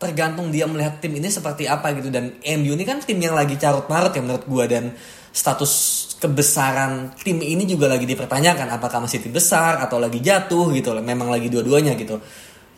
tergantung 0.00 0.48
dia 0.48 0.64
melihat 0.64 0.96
tim 0.96 1.12
ini 1.12 1.28
seperti 1.28 1.68
apa 1.68 1.92
gitu. 1.92 2.08
Dan 2.08 2.40
MU 2.40 2.72
ini 2.72 2.88
kan 2.88 3.04
tim 3.04 3.20
yang 3.20 3.36
lagi 3.36 3.60
carut 3.60 3.84
marut 3.92 4.16
ya 4.16 4.24
menurut 4.24 4.48
gue 4.48 4.64
dan 4.64 4.84
status 5.30 5.72
kebesaran 6.16 7.12
tim 7.20 7.36
ini 7.44 7.68
juga 7.68 7.92
lagi 7.92 8.08
dipertanyakan. 8.08 8.80
Apakah 8.80 9.04
masih 9.04 9.20
tim 9.20 9.36
besar 9.36 9.76
atau 9.84 10.00
lagi 10.00 10.24
jatuh 10.24 10.72
gitu 10.72 10.96
loh. 10.96 11.04
Memang 11.04 11.28
lagi 11.28 11.52
dua-duanya 11.52 11.92
gitu. 12.00 12.16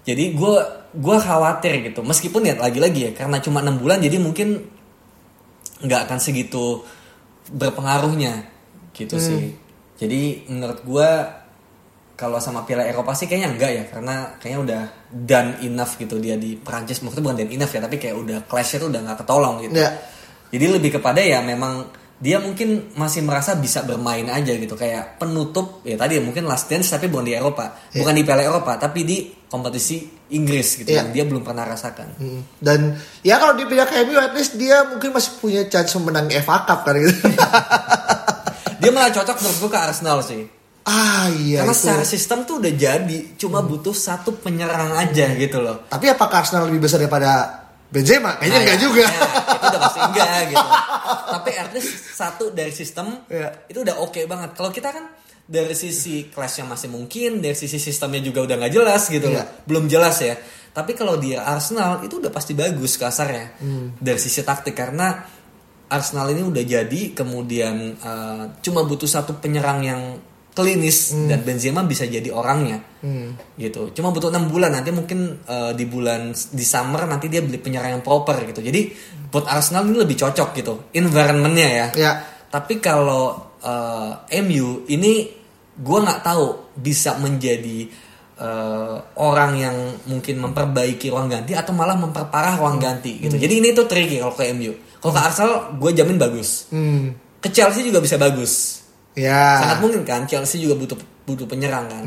Jadi 0.03 0.35
gue 0.35 0.55
gue 0.99 1.17
khawatir 1.23 1.95
gitu. 1.95 2.03
Meskipun 2.03 2.43
ya 2.43 2.59
lagi-lagi 2.59 3.01
ya 3.07 3.13
karena 3.15 3.39
cuma 3.39 3.63
enam 3.63 3.79
bulan 3.79 4.03
jadi 4.03 4.19
mungkin 4.19 4.59
nggak 5.83 6.11
akan 6.11 6.19
segitu 6.19 6.83
berpengaruhnya 7.55 8.51
gitu 8.91 9.15
sih. 9.23 9.55
Jadi 10.03 10.51
menurut 10.51 10.83
gue 10.83 11.11
kalau 12.23 12.39
sama 12.39 12.63
Piala 12.63 12.87
Eropa 12.87 13.11
sih 13.19 13.27
kayaknya 13.27 13.51
enggak 13.59 13.71
ya 13.75 13.85
karena 13.91 14.15
kayaknya 14.39 14.61
udah 14.63 14.83
done 15.11 15.51
enough 15.67 15.99
gitu 15.99 16.23
dia 16.23 16.39
di 16.39 16.55
Prancis 16.55 17.03
maksudnya 17.03 17.27
bukan 17.27 17.37
done 17.43 17.51
enough 17.51 17.75
ya 17.75 17.83
tapi 17.83 17.99
kayak 17.99 18.15
udah 18.15 18.39
clash 18.47 18.79
itu 18.79 18.87
udah 18.87 19.03
nggak 19.03 19.19
ketolong 19.27 19.59
gitu. 19.67 19.75
Ya. 19.75 19.91
Jadi 20.55 20.65
lebih 20.71 21.03
kepada 21.03 21.19
ya 21.19 21.43
memang 21.43 21.91
dia 22.23 22.39
mungkin 22.39 22.95
masih 22.95 23.27
merasa 23.27 23.59
bisa 23.59 23.83
bermain 23.83 24.23
aja 24.31 24.55
gitu 24.55 24.79
kayak 24.79 25.19
penutup 25.19 25.83
ya 25.83 25.99
tadi 25.99 26.23
mungkin 26.23 26.47
last 26.47 26.71
dance 26.71 26.95
tapi 26.95 27.11
bukan 27.11 27.27
di 27.27 27.35
Eropa 27.35 27.75
Ya. 27.91 27.99
bukan 27.99 28.15
di 28.15 28.23
Piala 28.23 28.47
Eropa 28.47 28.79
tapi 28.79 29.03
di 29.03 29.27
kompetisi 29.51 30.07
Inggris 30.31 30.79
gitu 30.79 30.95
Ya. 30.95 31.03
yang 31.03 31.11
dia 31.11 31.27
belum 31.27 31.43
pernah 31.43 31.67
rasakan. 31.67 32.09
Hmm. 32.23 32.41
Dan 32.63 32.95
ya 33.27 33.43
kalau 33.43 33.59
pindah 33.59 33.91
ke 33.91 34.07
MU 34.07 34.23
at 34.23 34.33
least 34.39 34.55
dia 34.55 34.87
mungkin 34.87 35.11
masih 35.11 35.35
punya 35.43 35.67
chance 35.67 35.99
menang 35.99 36.31
FA 36.31 36.63
Cup 36.63 36.87
kan 36.87 36.95
gitu. 36.95 37.27
Dia 38.83 38.91
malah 38.91 39.15
cocok 39.15 39.37
menurut 39.39 39.59
gue 39.63 39.71
ke 39.71 39.79
Arsenal 39.79 40.19
sih. 40.27 40.43
Ah 40.83 41.31
iya 41.31 41.63
Karena 41.63 41.71
itu. 41.71 41.81
secara 41.81 42.05
sistem 42.05 42.39
tuh 42.43 42.59
udah 42.59 42.73
jadi, 42.73 43.19
cuma 43.37 43.61
butuh 43.61 43.93
satu 43.93 44.35
penyerang 44.37 44.93
aja 44.93 45.31
gitu 45.33 45.59
loh. 45.59 45.87
Tapi 45.87 46.07
apakah 46.07 46.43
Arsenal 46.43 46.67
lebih 46.67 46.83
besar 46.83 46.99
daripada 46.99 47.63
Benzema? 47.87 48.35
Kayaknya 48.35 48.51
Nah, 48.51 48.63
enggak 48.65 48.79
ya, 48.79 48.83
juga. 48.83 49.05
ya, 49.05 49.11
itu 49.53 49.67
udah 49.69 49.81
pasti 49.81 50.01
enggak 50.01 50.29
gitu. 50.51 50.69
Tapi 51.31 51.51
at 51.55 51.71
least 51.71 51.91
satu 52.13 52.45
dari 52.51 52.73
sistem 52.73 53.07
Iya. 53.27 53.49
itu 53.67 53.79
udah 53.79 53.95
oke 54.01 54.21
banget. 54.25 54.51
Kalau 54.53 54.71
kita 54.71 54.89
kan 54.91 55.05
dari 55.43 55.75
sisi 55.75 56.27
yang 56.27 56.69
masih 56.69 56.89
mungkin, 56.89 57.39
dari 57.39 57.55
sisi 57.55 57.77
sistemnya 57.77 58.19
juga 58.19 58.43
udah 58.43 58.57
nggak 58.59 58.73
jelas 58.73 59.03
gitu 59.07 59.29
loh. 59.29 59.39
Iya. 59.39 59.63
Belum 59.63 59.85
jelas 59.87 60.19
ya. 60.19 60.35
Tapi 60.73 60.97
kalau 60.97 61.15
dia 61.15 61.45
Arsenal 61.45 62.01
itu 62.01 62.17
udah 62.17 62.33
pasti 62.33 62.57
bagus 62.57 62.97
kasarnya 62.97 63.61
Hmm. 63.61 63.93
dari 64.01 64.17
sisi 64.17 64.41
taktik 64.41 64.73
karena 64.73 65.21
Arsenal 65.87 66.33
ini 66.33 66.41
udah 66.43 66.65
jadi 66.65 67.01
kemudian 67.13 67.75
eh, 67.95 68.45
cuma 68.65 68.81
butuh 68.83 69.05
satu 69.05 69.37
penyerang 69.37 69.85
yang 69.85 70.01
klinis 70.53 71.17
Hmm. 71.17 71.33
dan 71.33 71.41
Benzema 71.43 71.81
bisa 71.83 72.05
jadi 72.05 72.29
orangnya. 72.29 72.77
Gitu. 73.57 73.97
Cuma 73.97 74.13
butuh 74.13 74.29
enam 74.29 74.53
bulan 74.53 74.77
nanti 74.77 74.93
mungkin 74.93 75.41
eh, 75.43 75.73
di 75.73 75.85
bulan 75.89 76.31
di 76.31 76.65
summer 76.65 77.09
nanti 77.09 77.27
dia 77.33 77.41
beli 77.41 77.57
penyerang 77.57 77.99
yang 77.99 78.05
proper 78.05 78.37
gitu. 78.45 78.61
Jadi 78.61 78.93
buat 79.33 79.49
Arsenal 79.49 79.89
ini 79.89 79.97
lebih 80.05 80.17
cocok 80.21 80.49
gitu 80.53 80.93
environmentnya 80.93 81.69
ya. 81.69 81.87
Ya. 81.97 82.13
tapi 82.53 82.85
kalau 82.85 83.57
eh, 83.65 84.13
MU 84.45 84.85
ini 84.93 85.25
gue 85.73 85.99
nggak 86.05 86.21
tahu 86.21 86.77
bisa 86.77 87.17
menjadi 87.17 87.89
eh, 88.37 88.97
orang 89.17 89.53
yang 89.57 89.77
mungkin 90.05 90.37
memperbaiki 90.37 91.09
ruang 91.09 91.33
ganti 91.33 91.57
atau 91.57 91.73
malah 91.73 91.97
memperparah 91.97 92.61
ruang 92.61 92.77
ganti 92.77 93.25
gitu. 93.25 93.41
Jadi 93.41 93.55
ini 93.57 93.73
tuh 93.73 93.89
tricky 93.89 94.21
kalau 94.21 94.37
ke 94.37 94.53
MU 94.53 94.77
kalau 95.01 95.17
ke 95.17 95.21
Arsenal 95.25 95.53
gue 95.81 95.91
jamin 95.97 96.21
bagus. 96.21 96.69
Hmm. 96.69 97.17
ke 97.43 97.51
Chelsea 97.51 97.83
juga 97.83 97.99
bisa 97.99 98.15
bagus 98.15 98.82
Ya. 99.13 99.61
sangat 99.61 99.79
mungkin 99.85 100.09
kan 100.09 100.25
Chelsea 100.25 100.65
juga 100.65 100.73
butuh 100.79 100.97
butuh 101.23 101.47
penyerang 101.47 101.87
kan. 101.87 102.05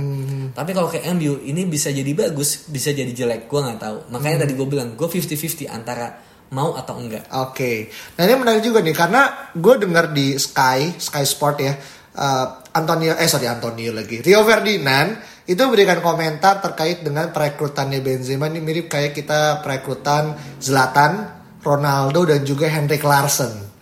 Tapi 0.51 0.71
kalau 0.73 0.89
kayak 0.89 1.05
MU 1.15 1.39
ini 1.45 1.63
bisa 1.69 1.93
jadi 1.93 2.11
bagus 2.11 2.67
bisa 2.67 2.91
jadi 2.91 3.09
jelek. 3.13 3.47
Gue 3.47 3.61
nggak 3.61 3.79
tahu. 3.79 3.97
Makanya 4.11 4.43
tadi 4.43 4.53
gue 4.57 4.67
bilang 4.67 4.97
gue 4.97 5.07
50-50 5.07 5.69
antara 5.69 6.17
mau 6.53 6.77
atau 6.77 6.99
enggak. 7.01 7.25
Oke, 7.49 7.89
nah 8.15 8.21
ini 8.27 8.35
menarik 8.37 8.61
juga 8.61 8.83
nih 8.85 8.93
karena 8.93 9.49
gue 9.55 9.75
dengar 9.81 10.13
di 10.13 10.37
Sky, 10.37 10.93
Sky 10.93 11.25
Sport 11.25 11.57
ya, 11.57 11.73
uh, 12.15 12.47
Antonio, 12.77 13.17
eh 13.17 13.25
sorry 13.25 13.49
Antonio 13.49 13.89
lagi, 13.89 14.21
Rio 14.21 14.45
Ferdinand 14.45 15.17
itu 15.45 15.61
memberikan 15.61 16.01
komentar 16.01 16.61
terkait 16.61 17.01
dengan 17.01 17.29
perekrutannya 17.29 18.01
Benzema 18.01 18.49
ini 18.49 18.61
mirip 18.61 18.89
kayak 18.89 19.13
kita 19.13 19.61
perekrutan 19.61 20.37
Zlatan, 20.61 21.29
Ronaldo 21.61 22.29
dan 22.29 22.41
juga 22.45 22.69
Henrik 22.69 23.01
Larsson. 23.01 23.74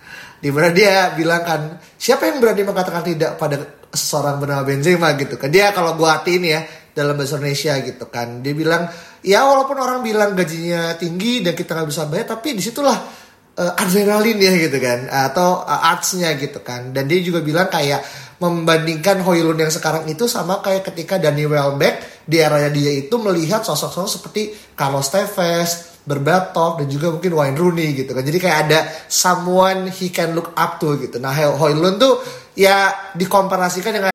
Di 0.44 0.52
mana 0.52 0.76
dia 0.76 1.16
bilang 1.16 1.48
kan, 1.48 1.80
siapa 1.96 2.28
yang 2.28 2.44
berani 2.44 2.68
mengatakan 2.68 3.08
tidak 3.08 3.40
pada 3.40 3.64
seseorang 3.88 4.44
bernama 4.44 4.68
Benzema 4.68 5.16
gitu 5.16 5.40
kan. 5.40 5.48
Dia 5.48 5.72
kalau 5.72 5.96
gua 5.96 6.20
artiin 6.20 6.44
ya 6.44 6.68
dalam 6.92 7.16
bahasa 7.16 7.40
Indonesia 7.40 7.80
gitu 7.80 8.12
kan. 8.12 8.44
Dia 8.44 8.52
bilang, 8.52 8.92
ya 9.24 9.48
walaupun 9.48 9.80
orang 9.80 10.04
bilang 10.04 10.36
gajinya 10.36 11.00
tinggi 11.00 11.40
dan 11.40 11.56
kita 11.56 11.80
nggak 11.80 11.88
bisa 11.88 12.04
bayar, 12.12 12.28
tapi 12.36 12.60
di 12.60 12.62
situlah 12.62 13.24
uh, 13.58 13.74
adrenalin 13.78 14.38
ya 14.38 14.54
gitu 14.58 14.78
kan 14.82 15.10
atau 15.10 15.62
uh, 15.62 15.90
artsnya 15.94 16.34
gitu 16.38 16.62
kan 16.66 16.94
dan 16.94 17.06
dia 17.06 17.22
juga 17.22 17.46
bilang 17.46 17.70
kayak 17.70 18.02
membandingkan 18.44 19.24
Hoylund 19.24 19.56
yang 19.56 19.72
sekarang 19.72 20.04
itu 20.12 20.28
sama 20.28 20.60
kayak 20.60 20.92
ketika 20.92 21.16
Danny 21.16 21.48
Welbeck 21.48 22.28
di 22.28 22.44
eranya 22.44 22.68
dia 22.68 22.92
itu 22.92 23.16
melihat 23.16 23.64
sosok-sosok 23.64 24.12
seperti 24.20 24.52
Carlos 24.76 25.08
Tevez, 25.08 26.04
Berbatov 26.04 26.84
dan 26.84 26.92
juga 26.92 27.16
mungkin 27.16 27.32
Wayne 27.32 27.56
Rooney 27.56 27.96
gitu 27.96 28.12
kan 28.12 28.28
jadi 28.28 28.38
kayak 28.44 28.58
ada 28.68 28.80
someone 29.08 29.88
he 29.88 30.12
can 30.12 30.36
look 30.36 30.52
up 30.60 30.76
to 30.84 31.00
gitu 31.00 31.24
nah 31.24 31.32
Hoylund 31.32 32.04
tuh 32.04 32.20
ya 32.60 32.92
dikomparasikan 33.16 33.96
dengan 33.96 34.12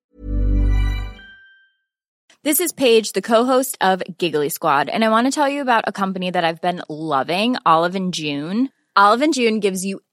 This 2.46 2.62
is 2.62 2.72
Paige, 2.72 3.12
the 3.12 3.20
co-host 3.20 3.76
of 3.82 4.00
Giggly 4.16 4.48
Squad, 4.48 4.88
and 4.88 5.04
I 5.04 5.10
want 5.10 5.26
to 5.26 5.34
tell 5.34 5.50
you 5.50 5.60
about 5.60 5.84
a 5.90 5.92
company 5.92 6.30
that 6.30 6.46
I've 6.46 6.62
been 6.62 6.80
loving, 6.88 7.58
Olive 7.66 7.98
and 7.98 8.14
June. 8.14 8.70
Olive 8.94 9.20
and 9.20 9.34
June 9.34 9.58
gives 9.58 9.84
you 9.84 10.00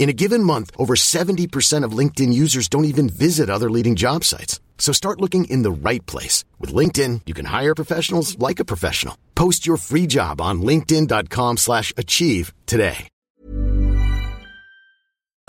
In 0.00 0.08
a 0.08 0.16
given 0.16 0.40
month, 0.40 0.72
over 0.80 0.96
70% 0.96 1.84
of 1.84 1.92
LinkedIn 1.92 2.32
users 2.32 2.72
don't 2.72 2.88
even 2.88 3.12
visit 3.12 3.52
other 3.52 3.68
leading 3.68 4.00
job 4.00 4.24
sites. 4.24 4.56
So 4.80 4.96
start 4.96 5.20
looking 5.20 5.44
in 5.52 5.60
the 5.60 5.70
right 5.70 6.00
place. 6.08 6.40
With 6.56 6.72
LinkedIn, 6.72 7.28
you 7.28 7.36
can 7.36 7.44
hire 7.44 7.76
professionals 7.76 8.32
like 8.40 8.56
a 8.56 8.64
professional. 8.64 9.20
Post 9.36 9.68
your 9.68 9.76
free 9.76 10.08
job 10.08 10.40
on 10.40 10.64
linkedin.com 10.64 11.60
slash 11.60 11.92
achieve 12.00 12.56
today. 12.64 13.12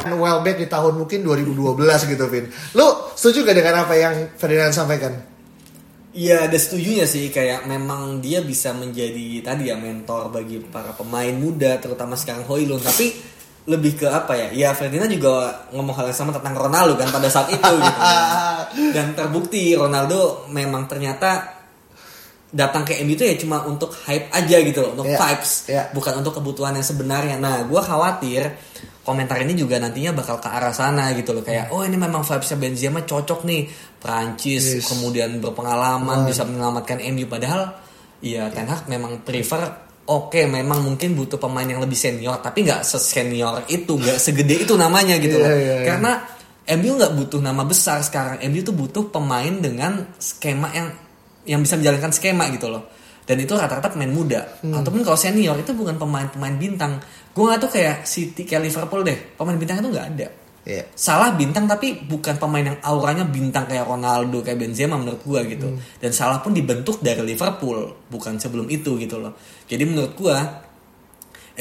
Welbeck 0.03 0.59
di 0.59 0.67
tahun 0.67 0.99
mungkin 0.99 1.23
2012 1.23 2.11
gitu 2.11 2.25
Vin 2.25 2.49
lu 2.73 2.87
setuju 3.13 3.45
gak 3.45 3.53
dengan 3.53 3.85
apa 3.85 3.93
yang 3.95 4.33
Ferdinand 4.33 4.73
sampaikan? 4.73 5.13
Iya 6.11 6.49
ada 6.49 6.57
setujunya 6.57 7.05
sih 7.05 7.29
kayak 7.29 7.69
memang 7.69 8.17
dia 8.17 8.41
bisa 8.41 8.73
menjadi 8.73 9.45
tadi 9.45 9.69
ya 9.69 9.77
mentor 9.77 10.33
bagi 10.33 10.59
para 10.59 10.91
pemain 10.97 11.31
muda 11.37 11.77
terutama 11.77 12.17
sekarang 12.17 12.49
Hoylund 12.49 12.81
tapi 12.81 13.13
lebih 13.69 13.93
ke 13.93 14.07
apa 14.09 14.33
ya? 14.33 14.47
Ya 14.51 14.69
Ferdinand 14.73 15.11
juga 15.11 15.65
ngomong 15.69 15.93
hal 15.93 16.09
yang 16.09 16.17
sama 16.17 16.31
tentang 16.33 16.57
Ronaldo 16.57 16.97
kan 16.97 17.09
pada 17.09 17.29
saat 17.29 17.53
itu 17.53 17.73
gitu. 17.77 17.99
Dan 18.95 19.13
terbukti 19.13 19.77
Ronaldo 19.77 20.49
memang 20.49 20.89
ternyata 20.89 21.61
datang 22.51 22.83
ke 22.83 22.99
MU 23.05 23.15
itu 23.15 23.23
ya 23.23 23.35
cuma 23.39 23.63
untuk 23.63 23.95
hype 24.03 24.27
aja 24.27 24.57
gitu 24.59 24.83
loh, 24.83 24.91
untuk 24.99 25.07
Iya, 25.07 25.15
vibes 25.23 25.51
iya. 25.71 25.83
bukan 25.95 26.19
untuk 26.19 26.35
kebutuhan 26.35 26.75
yang 26.75 26.83
sebenarnya. 26.83 27.39
Nah 27.39 27.63
gue 27.63 27.79
khawatir 27.79 28.43
komentar 29.01 29.39
ini 29.39 29.55
juga 29.55 29.79
nantinya 29.79 30.11
bakal 30.11 30.41
ke 30.43 30.51
arah 30.51 30.75
sana 30.75 31.15
gitu 31.15 31.31
loh. 31.31 31.45
Kayak 31.45 31.71
oh 31.71 31.85
ini 31.87 31.95
memang 31.95 32.27
vibesnya 32.27 32.59
Benzema 32.59 33.05
cocok 33.05 33.47
nih. 33.47 33.63
Prancis 34.01 34.81
Yes. 34.81 34.89
kemudian 34.89 35.37
berpengalaman 35.37 36.25
bisa 36.25 36.41
menyelamatkan 36.41 36.97
MU 37.13 37.29
padahal 37.29 37.77
ya 38.19 38.49
Ten 38.49 38.65
Hag 38.65 38.89
memang 38.89 39.21
prefer 39.21 39.90
oke 40.07 40.41
memang 40.49 40.81
mungkin 40.81 41.13
butuh 41.13 41.37
pemain 41.37 41.67
yang 41.67 41.83
lebih 41.83 41.97
senior 41.97 42.41
tapi 42.41 42.65
nggak 42.65 42.81
sesenior 42.81 43.65
itu 43.69 43.93
nggak 43.97 44.17
segede 44.17 44.65
itu 44.65 44.73
namanya 44.77 45.17
gitu 45.21 45.37
loh. 45.37 45.49
Iya, 45.49 45.57
iya. 45.57 45.85
karena 45.85 46.11
MU 46.77 46.91
nggak 46.97 47.13
butuh 47.17 47.39
nama 47.41 47.61
besar 47.65 48.01
sekarang. 48.05 48.41
MU 48.47 48.61
tuh 48.61 48.75
butuh 48.75 49.03
pemain 49.09 49.51
dengan 49.51 50.13
skema 50.17 50.69
yang 50.71 50.87
yang 51.45 51.59
bisa 51.65 51.77
menjalankan 51.77 52.13
skema 52.13 52.47
gitu 52.53 52.69
loh. 52.69 52.89
Dan 53.21 53.37
itu 53.37 53.53
rata-rata 53.53 53.93
pemain 53.93 54.09
muda. 54.09 54.61
Hmm. 54.65 54.81
ataupun 54.81 55.05
kalau 55.05 55.17
senior 55.17 55.55
itu 55.57 55.71
bukan 55.73 55.95
pemain-pemain 55.97 56.55
bintang. 56.57 56.97
Gue 57.31 57.47
nggak 57.47 57.59
tuh 57.61 57.71
kayak 57.71 58.05
City 58.05 58.45
kayak 58.45 58.65
Liverpool 58.69 59.05
deh. 59.05 59.17
Pemain 59.37 59.57
bintang 59.57 59.79
itu 59.79 59.89
nggak 59.93 60.07
ada 60.17 60.27
Iya. 60.61 60.85
Salah 60.93 61.33
bintang 61.33 61.65
tapi 61.65 62.05
bukan 62.05 62.37
pemain 62.37 62.61
yang 62.61 62.77
auranya 62.85 63.25
bintang 63.25 63.65
kayak 63.65 63.81
Ronaldo 63.81 64.45
kayak 64.45 64.61
Benzema 64.61 64.93
menurut 64.93 65.21
gua 65.25 65.41
gitu. 65.41 65.73
Hmm. 65.73 65.81
Dan 65.97 66.13
Salah 66.13 66.37
pun 66.37 66.53
dibentuk 66.53 67.01
dari 67.01 67.25
Liverpool, 67.25 68.05
bukan 68.09 68.37
sebelum 68.37 68.69
itu 68.69 68.93
gitu 69.01 69.17
loh. 69.17 69.33
Jadi 69.65 69.83
menurut 69.89 70.13
gua 70.13 70.37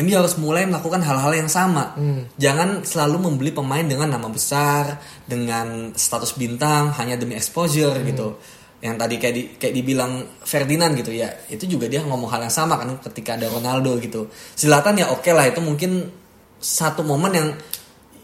MU 0.01 0.15
harus 0.15 0.39
mulai 0.39 0.69
melakukan 0.69 1.01
hal-hal 1.03 1.33
yang 1.33 1.51
sama. 1.51 1.97
Hmm. 1.97 2.29
Jangan 2.37 2.85
selalu 2.85 3.27
membeli 3.27 3.51
pemain 3.57 3.83
dengan 3.83 4.13
nama 4.13 4.29
besar, 4.29 5.01
dengan 5.25 5.97
status 5.97 6.37
bintang 6.37 6.93
hanya 7.01 7.17
demi 7.17 7.35
exposure 7.35 7.97
Hmm. 7.97 8.07
gitu. 8.07 8.29
Yang 8.81 8.97
tadi 8.97 9.15
kayak 9.21 9.35
di, 9.35 9.43
kayak 9.61 9.75
dibilang 9.77 10.13
Ferdinand 10.45 10.93
gitu 10.97 11.13
ya, 11.13 11.29
itu 11.53 11.65
juga 11.69 11.85
dia 11.89 12.01
ngomong 12.01 12.33
hal 12.33 12.49
yang 12.49 12.55
sama 12.55 12.81
kan 12.81 12.97
ketika 13.13 13.37
ada 13.37 13.49
Ronaldo 13.49 13.97
gitu. 14.01 14.29
Zlatan 14.57 15.01
ya 15.01 15.13
oke 15.13 15.29
lah 15.33 15.49
itu 15.49 15.61
mungkin 15.61 16.09
satu 16.61 17.01
momen 17.05 17.33
yang 17.33 17.49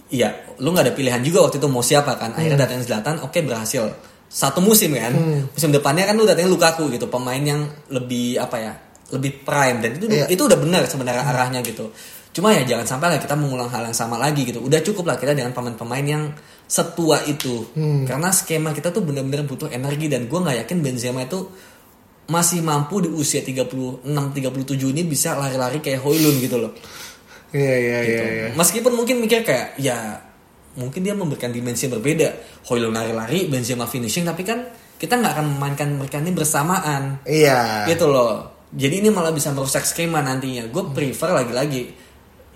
ya 0.09 0.31
lu 0.59 0.71
nggak 0.71 0.85
ada 0.87 0.95
pilihan 0.95 1.21
juga 1.21 1.47
waktu 1.47 1.59
itu 1.59 1.69
mau 1.69 1.83
siapa 1.83 2.15
kan. 2.17 2.33
Akhirnya 2.33 2.59
datangin 2.63 2.85
Zlatan, 2.87 3.21
oke 3.23 3.39
berhasil. 3.43 3.85
Satu 4.27 4.59
musim 4.59 4.91
kan. 4.95 5.15
Musim 5.51 5.71
depannya 5.71 6.07
kan 6.07 6.15
lu 6.15 6.27
datangin 6.27 6.51
Lukaku 6.51 6.91
gitu, 6.91 7.07
pemain 7.07 7.39
yang 7.39 7.65
lebih 7.91 8.39
apa 8.39 8.59
ya? 8.59 8.75
lebih 9.07 9.47
prime 9.47 9.79
dan 9.79 9.91
itu 9.95 10.11
Iya. 10.11 10.27
itu 10.27 10.43
udah 10.51 10.59
benar 10.59 10.83
sebenarnya 10.83 11.23
arahnya 11.23 11.63
gitu. 11.63 11.95
Cuma 12.35 12.51
ya 12.51 12.67
jangan 12.67 12.83
sampai 12.85 13.15
lah 13.15 13.23
kita 13.23 13.39
mengulang 13.39 13.71
hal 13.71 13.87
yang 13.87 13.95
sama 13.95 14.19
lagi 14.19 14.43
gitu. 14.43 14.59
Udah 14.59 14.83
cukup 14.83 15.07
lah 15.07 15.15
kita 15.15 15.31
dengan 15.31 15.55
pemain-pemain 15.55 16.03
yang 16.03 16.35
setua 16.67 17.23
itu. 17.23 17.71
Karena 18.03 18.35
skema 18.35 18.75
kita 18.75 18.91
tuh 18.91 19.07
benar-benar 19.07 19.47
butuh 19.47 19.71
energi 19.71 20.11
dan 20.11 20.27
gua 20.27 20.43
nggak 20.43 20.67
yakin 20.67 20.79
Benzema 20.83 21.23
itu 21.23 21.39
masih 22.27 22.67
mampu 22.67 22.99
di 22.99 23.07
usia 23.07 23.47
36 23.47 24.03
37 24.03 24.91
ini 24.91 25.07
bisa 25.07 25.39
lari-lari 25.39 25.79
kayak 25.79 26.03
Hoylund 26.03 26.43
gitu 26.43 26.59
loh. 26.59 26.75
Iya 27.57 27.75
iya 27.81 27.99
Gitu. 28.05 28.21
iya. 28.21 28.25
iya. 28.29 28.49
Meskipun 28.53 28.93
mungkin 28.93 29.25
mikir 29.25 29.41
kayak 29.41 29.81
ya 29.81 30.21
mungkin 30.77 31.01
dia 31.01 31.17
memberikan 31.17 31.49
dimensi 31.49 31.89
yang 31.89 31.97
berbeda. 31.97 32.29
Hoylund 32.69 32.93
lari-lari, 32.93 33.49
Benzema 33.49 33.89
finishing 33.89 34.29
tapi 34.29 34.45
kan 34.45 34.69
kita 34.97 35.17
nggak 35.17 35.33
akan 35.37 35.47
memainkan 35.57 35.89
mereka 35.93 36.17
ini 36.21 36.33
bersamaan 36.33 37.21
Iya. 37.25 37.85
gitu 37.85 38.09
loh 38.09 38.49
jadi 38.73 39.05
ini 39.05 39.13
malah 39.13 39.29
bisa 39.29 39.53
merusak 39.53 39.85
skema 39.85 40.25
nantinya 40.25 40.65
gue 40.67 40.85
prefer 40.91 41.37
lagi-lagi 41.37 41.93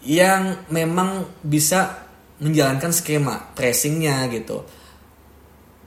yang 0.08 0.64
memang 0.72 1.20
bisa 1.44 2.00
menjalankan 2.40 2.90
skema 2.90 3.52
pressingnya 3.52 4.24
gitu 4.32 4.64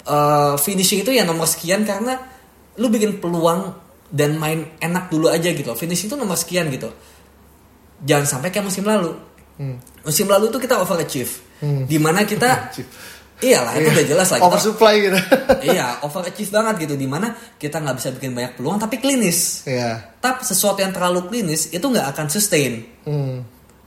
Eh, 0.04 0.56
finishing 0.60 1.00
itu 1.02 1.16
ya 1.16 1.24
nomor 1.24 1.48
sekian 1.48 1.88
karena 1.88 2.20
lu 2.76 2.92
bikin 2.92 3.24
peluang 3.24 3.72
dan 4.12 4.36
main 4.36 4.68
enak 4.78 5.08
dulu 5.08 5.32
aja 5.32 5.48
gitu 5.48 5.72
finishing 5.74 6.12
itu 6.12 6.20
nomor 6.20 6.36
sekian 6.36 6.68
gitu 6.68 6.92
jangan 8.02 8.26
sampai 8.26 8.50
kayak 8.50 8.66
musim 8.66 8.86
lalu. 8.88 9.14
Musim 10.02 10.26
lalu 10.26 10.50
tuh 10.50 10.58
kita 10.58 10.82
overachieve. 10.82 11.30
Di 11.86 11.98
mana 12.02 12.26
kita 12.26 12.74
iyalah 13.44 13.76
itu 13.80 13.90
udah 13.92 14.06
jelas 14.08 14.28
lah. 14.32 14.40
Kita- 14.40 14.50
Oversupply 14.50 14.96
gitu. 15.04 15.20
iya 15.76 16.00
overachieve 16.02 16.52
banget 16.52 16.76
gitu. 16.88 16.96
Di 16.98 17.08
mana 17.08 17.32
kita 17.60 17.80
nggak 17.84 17.96
bisa 18.00 18.10
bikin 18.16 18.32
banyak 18.34 18.54
peluang 18.58 18.78
tapi 18.80 18.98
klinis. 18.98 19.68
Iya. 19.68 20.16
tapi 20.24 20.48
sesuatu 20.48 20.80
yang 20.80 20.96
terlalu 20.96 21.28
klinis 21.28 21.72
itu 21.72 21.84
nggak 21.84 22.08
akan 22.16 22.28
sustain. 22.32 22.74
Hmm. 23.04 23.40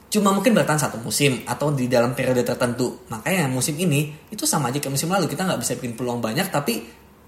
cuma 0.06 0.30
mungkin 0.30 0.54
bertahan 0.54 0.78
satu 0.80 1.02
musim 1.02 1.42
atau 1.44 1.74
di 1.74 1.90
dalam 1.90 2.14
periode 2.14 2.40
tertentu. 2.46 3.04
Makanya 3.10 3.50
musim 3.50 3.74
ini 3.76 4.14
itu 4.30 4.46
sama 4.48 4.70
aja 4.70 4.78
kayak 4.78 4.94
musim 4.94 5.10
lalu. 5.10 5.26
Kita 5.28 5.44
nggak 5.44 5.60
bisa 5.60 5.72
bikin 5.76 5.92
peluang 5.98 6.22
banyak 6.22 6.46
tapi 6.48 6.78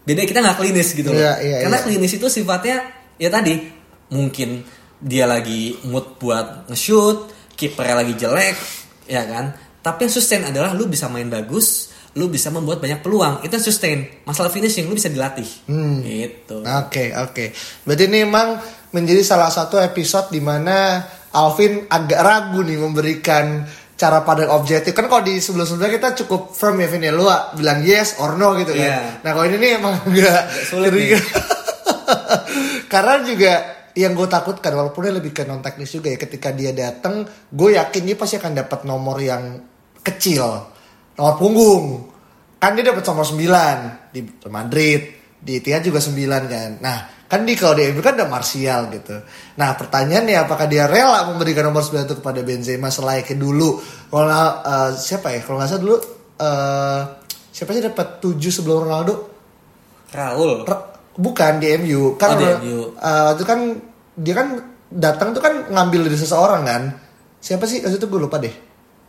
beda 0.07 0.25
kita 0.25 0.41
nggak 0.41 0.57
klinis 0.57 0.95
gitu 0.97 1.11
loh. 1.13 1.21
Iya, 1.21 1.43
iya, 1.43 1.57
karena 1.67 1.79
iya. 1.83 1.85
klinis 1.85 2.13
itu 2.17 2.27
sifatnya 2.33 2.81
ya 3.21 3.29
tadi 3.29 3.61
mungkin 4.15 4.63
dia 4.99 5.25
lagi 5.25 5.79
mood 5.87 6.19
buat 6.19 6.67
nge-shoot 6.67 7.31
kipernya 7.55 8.03
lagi 8.03 8.15
jelek 8.15 8.57
ya 9.07 9.23
kan 9.25 9.55
tapi 9.79 10.07
yang 10.07 10.13
sustain 10.13 10.43
adalah 10.43 10.75
lu 10.75 10.87
bisa 10.87 11.07
main 11.07 11.27
bagus 11.27 11.91
lu 12.15 12.27
bisa 12.27 12.51
membuat 12.51 12.83
banyak 12.83 12.99
peluang 12.99 13.47
itu 13.47 13.53
yang 13.53 13.63
sustain 13.63 13.99
masalah 14.27 14.51
finishing 14.51 14.91
lu 14.91 14.99
bisa 14.99 15.07
dilatih 15.07 15.47
Hmm. 15.71 16.03
gitu 16.03 16.67
Oke 16.67 17.15
oke. 17.15 17.55
Berarti 17.87 18.05
ini 18.11 18.27
memang 18.27 18.59
menjadi 18.91 19.23
salah 19.23 19.49
satu 19.49 19.79
episode 19.79 20.33
di 20.33 20.43
mana 20.43 21.05
Alvin 21.31 21.87
agak 21.87 22.19
ragu 22.19 22.65
nih 22.65 22.81
memberikan 22.81 23.63
cara 23.95 24.25
pandang 24.25 24.51
objektif. 24.51 24.97
Kan 24.97 25.07
kalau 25.07 25.23
di 25.23 25.39
sebelum-sebelumnya 25.39 25.93
kita 25.95 26.09
cukup 26.25 26.57
firm 26.57 26.81
ya 26.81 26.89
Vin 26.89 27.05
ya. 27.05 27.13
Lu 27.15 27.29
bilang 27.55 27.85
yes 27.85 28.19
or 28.19 28.35
no 28.35 28.57
gitu 28.57 28.73
kan. 28.75 28.89
Iya. 28.89 29.01
Nah 29.23 29.31
kalau 29.37 29.47
ini 29.47 29.57
nih 29.61 29.71
emang 29.79 29.95
agak 30.03 30.43
sulit. 30.67 30.91
Karena 32.93 33.15
juga 33.23 33.53
yang 33.99 34.15
gue 34.15 34.31
takutkan 34.31 34.71
walaupun 34.73 35.03
dia 35.03 35.11
lebih 35.11 35.35
ke 35.35 35.43
non 35.43 35.59
teknis 35.59 35.91
juga 35.91 36.07
ya 36.09 36.17
ketika 36.17 36.55
dia 36.55 36.71
datang 36.71 37.27
gue 37.51 37.71
yakin 37.75 38.03
dia 38.05 38.15
pasti 38.15 38.39
akan 38.39 38.53
dapat 38.55 38.87
nomor 38.87 39.19
yang 39.19 39.59
kecil. 40.01 40.47
Nomor 41.15 41.35
punggung. 41.35 41.85
Kan 42.57 42.75
dia 42.75 42.87
dapat 42.87 43.03
nomor 43.03 43.27
9 43.27 44.15
di 44.15 44.21
Madrid 44.47 45.03
di 45.39 45.59
Etihad 45.59 45.83
juga 45.83 45.99
9 45.99 46.15
kan. 46.47 46.71
Nah 46.79 46.99
kan 47.27 47.43
di 47.43 47.53
kalau 47.53 47.75
di 47.75 47.91
MU 47.91 48.01
kan 48.01 48.15
ada 48.15 48.25
Martial 48.25 48.87
gitu. 48.89 49.19
Nah 49.57 49.75
pertanyaannya 49.75 50.37
apakah 50.39 50.65
dia 50.65 50.87
rela 50.87 51.27
memberikan 51.27 51.67
nomor 51.67 51.83
9 51.83 52.07
itu 52.07 52.15
kepada 52.17 52.41
Benzema 52.41 52.89
selayaknya 52.89 53.35
dulu? 53.37 53.83
Kalau 54.09 54.31
eh, 54.63 54.91
siapa 54.95 55.35
ya? 55.35 55.43
Kalau 55.43 55.59
nggak 55.59 55.69
salah 55.69 55.83
dulu 55.83 55.97
eh, 56.39 57.01
siapa 57.51 57.71
sih 57.73 57.83
dapat 57.83 58.23
7 58.23 58.39
sebelum 58.49 58.87
Ronaldo? 58.87 59.15
Raul. 60.09 60.65
Ra- 60.65 60.87
bukan 61.19 61.59
di 61.59 61.67
MU 61.77 62.15
kan 62.15 62.31
Oh, 62.33 62.39
di 62.39 62.47
MU. 62.63 62.79
eh, 62.95 63.29
itu 63.35 63.43
kan 63.43 63.59
dia 64.19 64.35
kan 64.35 64.49
datang 64.91 65.31
tuh 65.31 65.39
kan 65.39 65.71
ngambil 65.71 66.11
dari 66.11 66.19
seseorang 66.19 66.63
kan? 66.67 66.83
Siapa 67.39 67.65
sih? 67.71 67.87
Waktu 67.87 68.03
itu 68.03 68.07
gue 68.11 68.21
lupa 68.21 68.43
deh. 68.43 68.51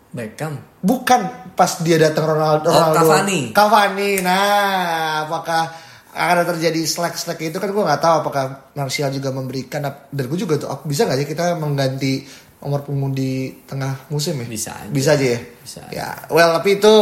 Beckham. 0.09 0.57
Bukan 0.81 1.53
pas 1.53 1.81
dia 1.85 1.97
datang 2.01 2.33
Ronaldo, 2.33 2.69
Oh, 2.69 2.73
Ronaldo. 2.73 2.97
Cavani. 3.09 3.41
Cavani. 3.53 4.11
Nah 4.21 5.25
apakah 5.25 5.69
akan 6.09 6.35
ada 6.41 6.45
terjadi 6.57 6.81
slack 6.89 7.13
slack 7.17 7.37
itu 7.41 7.61
kan 7.61 7.69
gue 7.69 7.83
nggak 7.85 8.01
tahu 8.01 8.15
apakah 8.25 8.73
Martial 8.73 9.13
juga 9.13 9.29
memberikan 9.29 9.85
dan 9.85 10.25
gue 10.25 10.39
juga 10.41 10.57
tuh 10.57 10.81
bisa 10.89 11.05
nggak 11.05 11.21
sih 11.21 11.27
kita 11.29 11.53
mengganti 11.61 12.25
nomor 12.59 12.81
punggung 12.81 13.13
di 13.13 13.61
tengah 13.69 14.09
musim 14.09 14.41
ya? 14.41 14.45
Bisa 14.49 14.71
aja. 14.73 14.89
bisa 14.89 15.09
aja 15.13 15.25
ya? 15.37 15.39
Bisa. 15.61 15.81
Ya 15.93 16.07
well 16.33 16.57
tapi 16.57 16.81
itu 16.81 16.93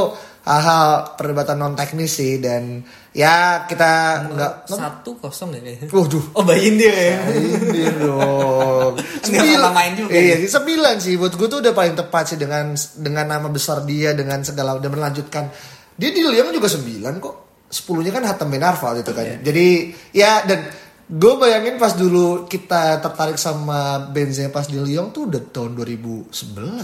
hal-hal 0.47 1.19
perdebatan 1.19 1.59
non 1.59 1.75
teknis 1.75 2.15
sih 2.15 2.39
dan 2.39 2.79
ya 3.11 3.67
kita 3.67 3.91
nggak 4.31 4.53
satu 4.63 5.19
kosong 5.19 5.51
ya 5.51 5.59
kayaknya 5.59 5.91
Waduh. 5.91 6.23
oh 6.39 6.43
bayin 6.47 6.79
dia 6.79 6.95
ya 6.95 7.17
Ini 7.27 7.83
dong. 7.99 8.95
Pernah 9.27 9.75
main 9.75 9.91
juga 9.93 10.15
Iya, 10.15 10.39
nih. 10.39 10.47
sih, 10.47 10.51
sembilan 10.55 10.95
sih. 11.03 11.13
Buat 11.19 11.33
gue 11.35 11.47
tuh 11.51 11.59
udah 11.59 11.73
paling 11.75 11.95
tepat 11.97 12.23
sih 12.31 12.37
dengan 12.39 12.71
dengan 12.95 13.25
nama 13.27 13.51
besar 13.51 13.83
dia 13.83 14.15
dengan 14.15 14.39
segala 14.39 14.79
dan 14.79 14.87
melanjutkan. 14.87 15.51
Dia 15.99 16.09
di 16.09 16.23
Lyon 16.23 16.55
juga 16.55 16.71
sembilan 16.71 17.13
kok. 17.19 17.35
Sepuluhnya 17.67 18.15
kan 18.15 18.23
Hatem 18.23 18.47
Ben 18.47 18.63
Arfa 18.63 18.95
gitu 18.95 19.11
kan. 19.11 19.43
Jadi 19.43 19.91
ya 20.15 20.47
dan 20.47 20.63
gue 21.07 21.33
bayangin 21.35 21.75
pas 21.75 21.91
dulu 21.91 22.47
kita 22.47 23.03
tertarik 23.03 23.35
sama 23.35 24.07
Benzema 24.07 24.51
pas 24.53 24.67
di 24.67 24.79
Lyon 24.79 25.11
tuh 25.11 25.27
udah 25.27 25.41
tahun 25.51 25.75
2011 25.75 26.31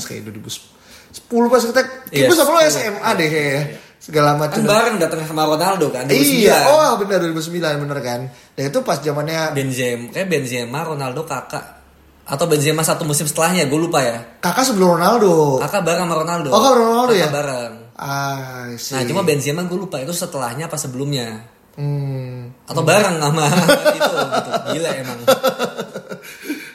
kayak 0.04 0.22
2010 0.34 0.73
pas 1.44 1.64
kita 1.64 1.82
Iya, 2.10 2.26
kita 2.26 2.36
sama 2.36 2.50
lo 2.52 2.60
10. 2.60 2.70
SMA 2.70 3.10
deh 3.14 3.28
kayaknya. 3.28 3.64
Segala 3.98 4.36
macam. 4.36 4.60
kan 4.60 4.68
bareng 4.68 4.96
datang 4.98 5.24
sama 5.24 5.44
Ronaldo 5.46 5.88
kan 5.88 6.04
2009. 6.04 6.44
Iya, 6.44 6.58
oh 6.68 6.92
benar 6.98 7.24
2009 7.24 7.56
bener 7.80 8.00
kan. 8.00 8.20
Dan 8.52 8.64
itu 8.68 8.80
pas 8.82 8.98
zamannya 8.98 9.52
Benzema 9.52 10.12
kayak 10.12 10.28
Benzema 10.28 10.80
Ronaldo 10.82 11.24
kakak 11.24 11.64
atau 12.24 12.46
Benzema 12.46 12.82
satu 12.82 13.04
musim 13.04 13.24
setelahnya 13.24 13.66
gue 13.66 13.80
lupa 13.80 14.00
ya 14.00 14.20
kakak 14.38 14.64
sebelum 14.66 14.96
Ronaldo. 14.96 15.60
kakak 15.60 15.82
bareng 15.82 16.04
sama 16.04 16.16
Ronaldo 16.18 16.48
Oh, 16.50 16.58
kakak 16.58 16.76
Ronaldo 16.78 17.04
Kakak 17.10 17.20
ya? 17.22 17.30
bareng 17.30 17.74
Ah, 17.94 18.68
see. 18.74 18.92
nah 18.92 19.04
cuma 19.04 19.22
Benzema 19.22 19.62
gue 19.62 19.76
lupa 19.78 19.98
itu 19.98 20.12
setelahnya 20.12 20.68
apa 20.68 20.76
sebelumnya 20.76 21.48
Hmm. 21.74 22.54
atau 22.64 22.80
bareng 22.82 23.18
sama 23.18 23.50
itu 23.90 23.98
gitu. 23.98 24.16
gila 24.74 24.90
emang 24.94 25.20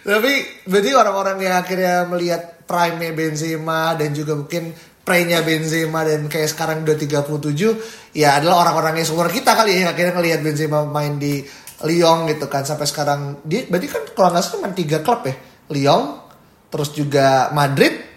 Tapi 0.09 0.65
berarti 0.65 0.91
orang-orang 0.97 1.37
yang 1.45 1.55
akhirnya 1.61 2.09
melihat 2.09 2.65
prime-nya 2.65 3.13
Benzema 3.13 3.93
dan 3.93 4.17
juga 4.17 4.33
mungkin 4.41 4.73
prime-nya 5.05 5.45
Benzema 5.45 6.01
dan 6.09 6.33
kayak 6.33 6.49
sekarang 6.49 6.89
udah 6.89 6.97
37 6.97 8.17
ya 8.17 8.41
adalah 8.41 8.65
orang-orang 8.65 9.05
yang 9.05 9.07
seumur 9.09 9.29
kita 9.29 9.53
kali 9.53 9.77
ya 9.77 9.79
yang 9.85 9.91
akhirnya 9.93 10.17
ngelihat 10.17 10.41
Benzema 10.41 10.89
main 10.89 11.21
di 11.21 11.45
Lyon 11.85 12.25
gitu 12.25 12.49
kan 12.49 12.65
sampai 12.65 12.89
sekarang 12.89 13.45
dia 13.45 13.69
berarti 13.69 13.89
kan 13.89 14.03
kalau 14.17 14.33
nggak 14.33 14.43
salah 14.43 14.55
cuma 14.65 14.69
tiga 14.73 14.99
klub 15.05 15.29
ya 15.29 15.37
Lyon 15.77 16.25
terus 16.73 16.97
juga 16.97 17.53
Madrid 17.53 18.09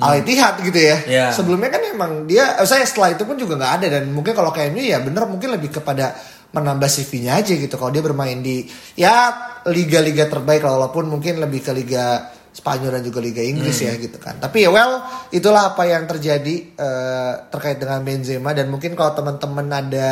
Al 0.00 0.24
Ittihad 0.24 0.64
gitu 0.64 0.80
ya. 0.80 0.96
Iya. 1.04 1.26
Sebelumnya 1.28 1.68
kan 1.68 1.84
emang 1.84 2.24
dia, 2.24 2.56
eh, 2.56 2.64
saya 2.64 2.88
setelah 2.88 3.12
itu 3.12 3.28
pun 3.28 3.36
juga 3.36 3.60
nggak 3.60 3.72
ada 3.80 3.86
dan 4.00 4.08
mungkin 4.08 4.32
kalau 4.32 4.48
kayak 4.48 4.72
MU 4.72 4.80
ya 4.80 4.98
bener 5.04 5.28
mungkin 5.28 5.52
lebih 5.52 5.76
kepada 5.76 6.16
menambah 6.50 6.90
CV-nya 6.90 7.38
aja 7.38 7.54
gitu. 7.54 7.74
Kalau 7.78 7.90
dia 7.94 8.02
bermain 8.02 8.38
di 8.42 8.66
ya 8.98 9.30
liga-liga 9.70 10.26
terbaik 10.26 10.66
walaupun 10.66 11.06
mungkin 11.06 11.38
lebih 11.38 11.62
ke 11.62 11.72
liga 11.74 12.26
Spanyol 12.50 12.98
dan 12.98 13.02
juga 13.06 13.22
liga 13.22 13.38
Inggris 13.46 13.78
ya 13.78 13.94
gitu 13.94 14.18
kan. 14.18 14.42
Tapi 14.42 14.66
ya 14.66 14.74
well 14.74 15.06
itulah 15.30 15.70
apa 15.70 15.86
yang 15.86 16.10
terjadi 16.10 16.54
eh, 16.74 17.32
terkait 17.46 17.78
dengan 17.78 18.02
Benzema 18.02 18.50
dan 18.50 18.66
mungkin 18.66 18.98
kalau 18.98 19.14
teman-teman 19.14 19.70
ada 19.70 20.10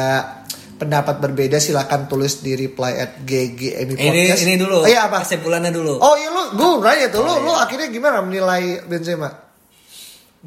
pendapat 0.79 1.19
berbeda 1.19 1.59
silakan 1.59 2.07
tulis 2.07 2.39
di 2.39 2.55
reply 2.55 2.93
at 2.95 3.13
GGMI 3.27 3.99
ini 3.99 4.31
Podcast. 4.31 4.43
ini 4.47 4.55
dulu 4.55 4.87
Oh, 4.87 4.87
iya 4.87 5.11
apa? 5.11 5.27
kesimpulannya 5.27 5.75
dulu 5.75 5.99
Oh 5.99 6.15
iya 6.15 6.31
lu, 6.31 6.55
gue 6.55 6.71
nanya 6.87 7.11
tuh 7.11 7.27
lu, 7.27 7.35
lu 7.43 7.51
akhirnya 7.51 7.91
gimana 7.91 8.23
menilai 8.23 8.87
Benzema? 8.87 9.27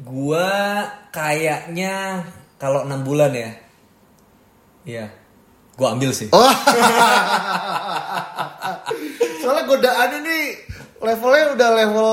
Gua 0.00 0.48
kayaknya 1.12 2.24
kalau 2.56 2.88
enam 2.88 3.04
bulan 3.04 3.36
ya. 3.36 3.50
Iya. 4.88 5.06
Gua 5.76 5.96
ambil 5.96 6.10
sih. 6.12 6.28
Oh. 6.30 6.52
Soalnya 9.42 9.64
godaannya 9.66 10.18
nih 10.22 10.44
levelnya 11.02 11.44
udah 11.58 11.70
level 11.74 12.12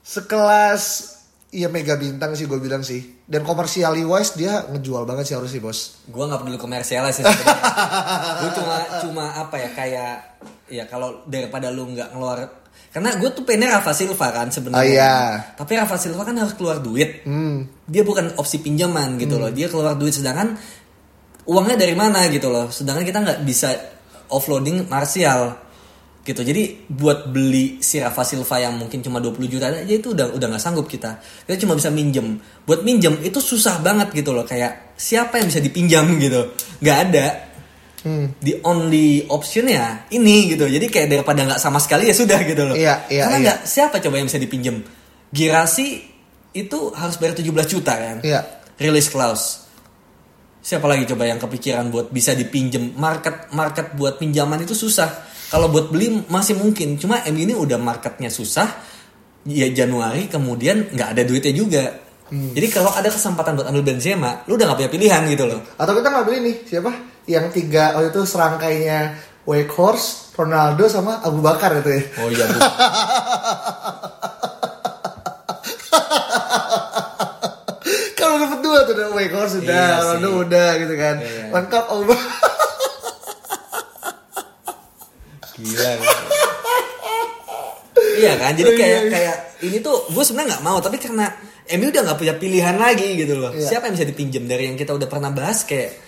sekelas 0.00 1.14
Iya 1.48 1.72
mega 1.72 1.96
bintang 1.96 2.36
sih 2.36 2.44
gue 2.44 2.60
bilang 2.60 2.84
sih. 2.84 3.24
Dan 3.24 3.40
commercially 3.40 4.04
wise 4.04 4.36
dia 4.36 4.68
ngejual 4.68 5.08
banget 5.08 5.32
sih 5.32 5.34
harus 5.36 5.48
sih 5.48 5.64
bos. 5.64 6.04
Gua 6.04 6.28
nggak 6.28 6.44
peduli 6.44 6.60
komersial 6.60 7.08
sih 7.08 7.24
sebenarnya. 7.24 7.56
Gua 8.44 8.50
cuma 8.52 8.76
cuma 9.00 9.24
apa 9.32 9.56
ya 9.56 9.70
kayak 9.72 10.14
ya 10.68 10.84
kalau 10.84 11.24
daripada 11.24 11.72
lu 11.72 11.88
nggak 11.88 12.12
ngeluar 12.12 12.68
karena 12.88 13.20
gue 13.20 13.28
tuh 13.36 13.44
pengennya 13.44 13.78
Rafa 13.80 13.92
Silva 13.92 14.28
kan 14.32 14.48
sebenarnya. 14.48 14.80
Oh, 14.80 14.84
iya. 14.88 15.16
Tapi 15.60 15.76
Rafa 15.76 16.00
Silva 16.00 16.24
kan 16.24 16.36
harus 16.40 16.56
keluar 16.56 16.80
duit. 16.80 17.20
Hmm. 17.28 17.68
Dia 17.84 18.00
bukan 18.00 18.32
opsi 18.40 18.64
pinjaman 18.64 19.20
gitu 19.20 19.36
loh. 19.36 19.52
Dia 19.52 19.68
keluar 19.68 19.92
duit 19.92 20.16
sedangkan 20.16 20.56
uangnya 21.48 21.76
dari 21.80 21.96
mana 21.96 22.28
gitu 22.28 22.52
loh. 22.52 22.68
Sedangkan 22.68 23.02
kita 23.02 23.24
nggak 23.24 23.40
bisa 23.42 23.72
offloading 24.28 24.84
Martial 24.86 25.56
gitu. 26.20 26.44
Jadi 26.44 26.84
buat 26.92 27.32
beli 27.32 27.80
si 27.80 27.96
Rafa 27.96 28.20
Silva 28.20 28.60
yang 28.60 28.76
mungkin 28.76 29.00
cuma 29.00 29.16
20 29.16 29.48
juta 29.48 29.72
aja 29.72 29.80
itu 29.88 30.12
udah 30.12 30.36
udah 30.36 30.46
nggak 30.52 30.62
sanggup 30.62 30.84
kita. 30.84 31.16
Kita 31.48 31.56
cuma 31.64 31.72
bisa 31.72 31.88
minjem. 31.88 32.36
Buat 32.68 32.84
minjem 32.84 33.16
itu 33.24 33.40
susah 33.40 33.80
banget 33.80 34.12
gitu 34.12 34.36
loh. 34.36 34.44
Kayak 34.44 34.92
siapa 35.00 35.40
yang 35.40 35.48
bisa 35.48 35.64
dipinjam 35.64 36.04
gitu. 36.20 36.52
nggak 36.84 36.98
ada. 37.08 37.26
The 38.40 38.64
only 38.64 39.26
option 39.28 39.68
ya 39.68 40.04
ini 40.12 40.52
gitu. 40.52 40.68
Jadi 40.68 40.86
kayak 40.88 41.08
daripada 41.12 41.44
nggak 41.48 41.60
sama 41.60 41.80
sekali 41.80 42.08
ya 42.08 42.14
sudah 42.14 42.40
gitu 42.44 42.62
loh. 42.64 42.76
Iya, 42.76 43.08
iya, 43.08 43.26
Karena 43.26 43.36
iya. 43.36 43.44
nggak 43.44 43.58
siapa 43.68 43.96
coba 44.00 44.20
yang 44.20 44.28
bisa 44.28 44.40
dipinjam. 44.40 44.76
Girasi 45.28 46.00
itu 46.56 46.78
harus 46.96 47.16
bayar 47.20 47.36
17 47.36 47.68
juta 47.68 47.92
kan. 47.96 48.16
Iya. 48.24 48.40
Release 48.80 49.12
clause. 49.12 49.67
Siapa 50.58 50.84
lagi 50.90 51.06
coba 51.08 51.24
yang 51.24 51.38
kepikiran 51.38 51.88
buat 51.88 52.10
bisa 52.10 52.34
dipinjem 52.34 52.98
market 52.98 53.54
market 53.54 53.94
buat 53.94 54.18
pinjaman 54.18 54.66
itu 54.66 54.74
susah. 54.74 55.26
Kalau 55.48 55.72
buat 55.72 55.88
beli 55.88 56.28
masih 56.28 56.60
mungkin. 56.60 57.00
Cuma 57.00 57.24
M 57.24 57.36
ini 57.38 57.56
udah 57.56 57.80
marketnya 57.80 58.28
susah. 58.28 58.68
Ya 59.48 59.70
Januari 59.72 60.28
kemudian 60.28 60.92
nggak 60.92 61.08
ada 61.16 61.22
duitnya 61.24 61.54
juga. 61.56 61.84
Hmm. 62.28 62.52
Jadi 62.52 62.68
kalau 62.68 62.92
ada 62.92 63.08
kesempatan 63.08 63.56
buat 63.56 63.64
ambil 63.72 63.80
Benzema, 63.88 64.44
lu 64.44 64.60
udah 64.60 64.68
nggak 64.68 64.78
punya 64.84 64.92
pilihan 64.92 65.24
gitu 65.32 65.48
loh. 65.48 65.64
Atau 65.80 65.96
kita 65.96 66.12
nggak 66.12 66.24
beli 66.28 66.38
nih 66.44 66.56
siapa? 66.68 66.92
Yang 67.24 67.46
tiga 67.56 67.96
waktu 67.96 68.12
itu 68.12 68.20
serangkainya 68.28 69.16
Wakehorse, 69.48 70.36
Ronaldo 70.36 70.84
sama 70.92 71.24
Abu 71.24 71.40
Bakar 71.40 71.80
itu 71.80 71.88
ya. 71.88 72.04
Oh 72.20 72.28
iya 72.28 72.44
Bu. 72.44 72.60
Kalau 78.20 78.36
dapat 78.44 78.57
dua 78.68 78.84
tuh 78.84 78.92
udah 78.92 79.08
Wakehorse 79.16 79.56
udah, 79.64 79.72
Iya 79.88 79.96
Ronaldo 80.04 80.28
sih. 80.28 80.36
udah 80.44 80.68
gitu 80.76 80.94
kan. 81.00 81.16
Iya. 81.24 81.44
Lengkap 81.56 81.84
Abu 81.92 82.02
Bakar. 82.04 82.36
Gila. 85.58 85.90
iya 88.18 88.32
kan, 88.38 88.52
jadi 88.54 88.70
kayak 88.74 89.00
kayak 89.10 89.36
ini 89.66 89.78
tuh 89.82 90.06
gue 90.10 90.22
sebenarnya 90.22 90.54
nggak 90.54 90.64
mau, 90.66 90.78
tapi 90.78 90.98
karena 90.98 91.26
MU 91.74 91.86
udah 91.90 92.02
nggak 92.06 92.18
punya 92.18 92.34
pilihan 92.38 92.76
lagi 92.78 93.18
gitu 93.18 93.34
loh. 93.34 93.50
Iya. 93.50 93.66
Siapa 93.74 93.90
yang 93.90 93.94
bisa 93.98 94.06
dipinjam 94.06 94.44
dari 94.46 94.70
yang 94.70 94.76
kita 94.78 94.94
udah 94.94 95.08
pernah 95.10 95.34
bahas 95.34 95.66
kayak 95.66 95.98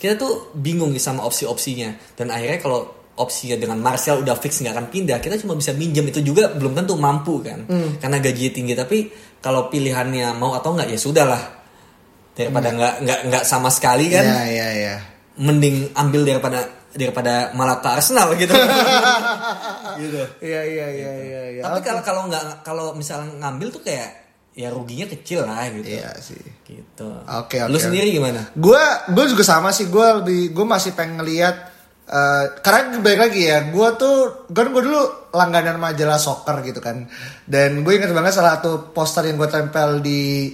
kita 0.00 0.16
tuh 0.16 0.52
bingung 0.56 0.92
nih 0.92 1.00
sama 1.00 1.24
opsi-opsinya 1.24 2.16
dan 2.16 2.32
akhirnya 2.32 2.60
kalau 2.60 2.80
opsinya 3.20 3.60
dengan 3.60 3.76
Martial 3.84 4.24
udah 4.24 4.32
fix 4.32 4.64
nggak 4.64 4.72
akan 4.72 4.86
pindah 4.88 5.20
kita 5.20 5.36
cuma 5.36 5.52
bisa 5.52 5.76
minjem 5.76 6.08
itu 6.08 6.24
juga 6.24 6.48
belum 6.56 6.72
tentu 6.72 6.96
mampu 6.96 7.44
kan 7.44 7.68
karena 8.00 8.16
gajinya 8.16 8.48
tinggi 8.56 8.72
tapi 8.72 8.98
kalau 9.44 9.68
pilihannya 9.68 10.32
mau 10.40 10.56
atau 10.56 10.72
nggak 10.72 10.88
ya 10.88 10.96
sudah 10.96 11.28
lah 11.28 11.42
daripada 12.40 12.68
nggak 12.72 12.94
nggak 13.04 13.20
nggak 13.28 13.44
sama 13.44 13.68
sekali 13.68 14.08
kan 14.08 14.24
Iya 14.24 14.42
iya 14.48 14.68
iya. 14.72 14.96
mending 15.36 15.92
ambil 15.92 16.24
daripada 16.24 16.80
daripada 16.94 17.54
malah 17.54 17.78
ke 17.78 17.88
Arsenal 17.88 18.34
gitu. 18.34 18.50
gitu. 20.02 20.22
Iya 20.42 20.60
iya 20.66 20.86
iya 20.90 21.12
iya. 21.22 21.42
iya. 21.58 21.62
Tapi 21.62 21.78
Oke. 21.78 21.86
kalau 21.86 22.02
kalau 22.02 22.22
nggak 22.26 22.44
kalau 22.66 22.86
misalnya 22.98 23.30
ngambil 23.38 23.68
tuh 23.70 23.82
kayak 23.86 24.10
ya 24.54 24.68
ruginya 24.74 25.06
kecil 25.06 25.46
lah 25.46 25.70
gitu. 25.70 25.86
Iya 25.86 26.10
sih. 26.18 26.42
Gitu. 26.66 27.08
Oke, 27.38 27.62
oke. 27.62 27.70
Lu 27.70 27.78
sendiri 27.78 28.10
gimana? 28.10 28.50
Gue 28.58 28.82
gue 29.14 29.24
juga 29.30 29.46
sama 29.46 29.70
sih. 29.70 29.86
Gue 29.86 30.06
lebih 30.22 30.50
gue 30.50 30.66
masih 30.66 30.98
pengen 30.98 31.22
ngeliat 31.22 31.56
eh, 32.10 32.44
karena 32.58 32.98
balik 32.98 33.20
lagi 33.30 33.40
ya. 33.46 33.70
Gue 33.70 33.88
tuh 33.94 34.50
kan 34.50 34.74
gue 34.74 34.82
dulu 34.82 35.30
langganan 35.30 35.78
majalah 35.78 36.18
soccer 36.18 36.58
gitu 36.66 36.82
kan. 36.82 37.06
Dan 37.46 37.86
gue 37.86 37.92
inget 37.94 38.10
banget 38.10 38.34
salah 38.34 38.58
satu 38.58 38.90
poster 38.90 39.30
yang 39.30 39.38
gue 39.38 39.50
tempel 39.50 40.02
di 40.02 40.50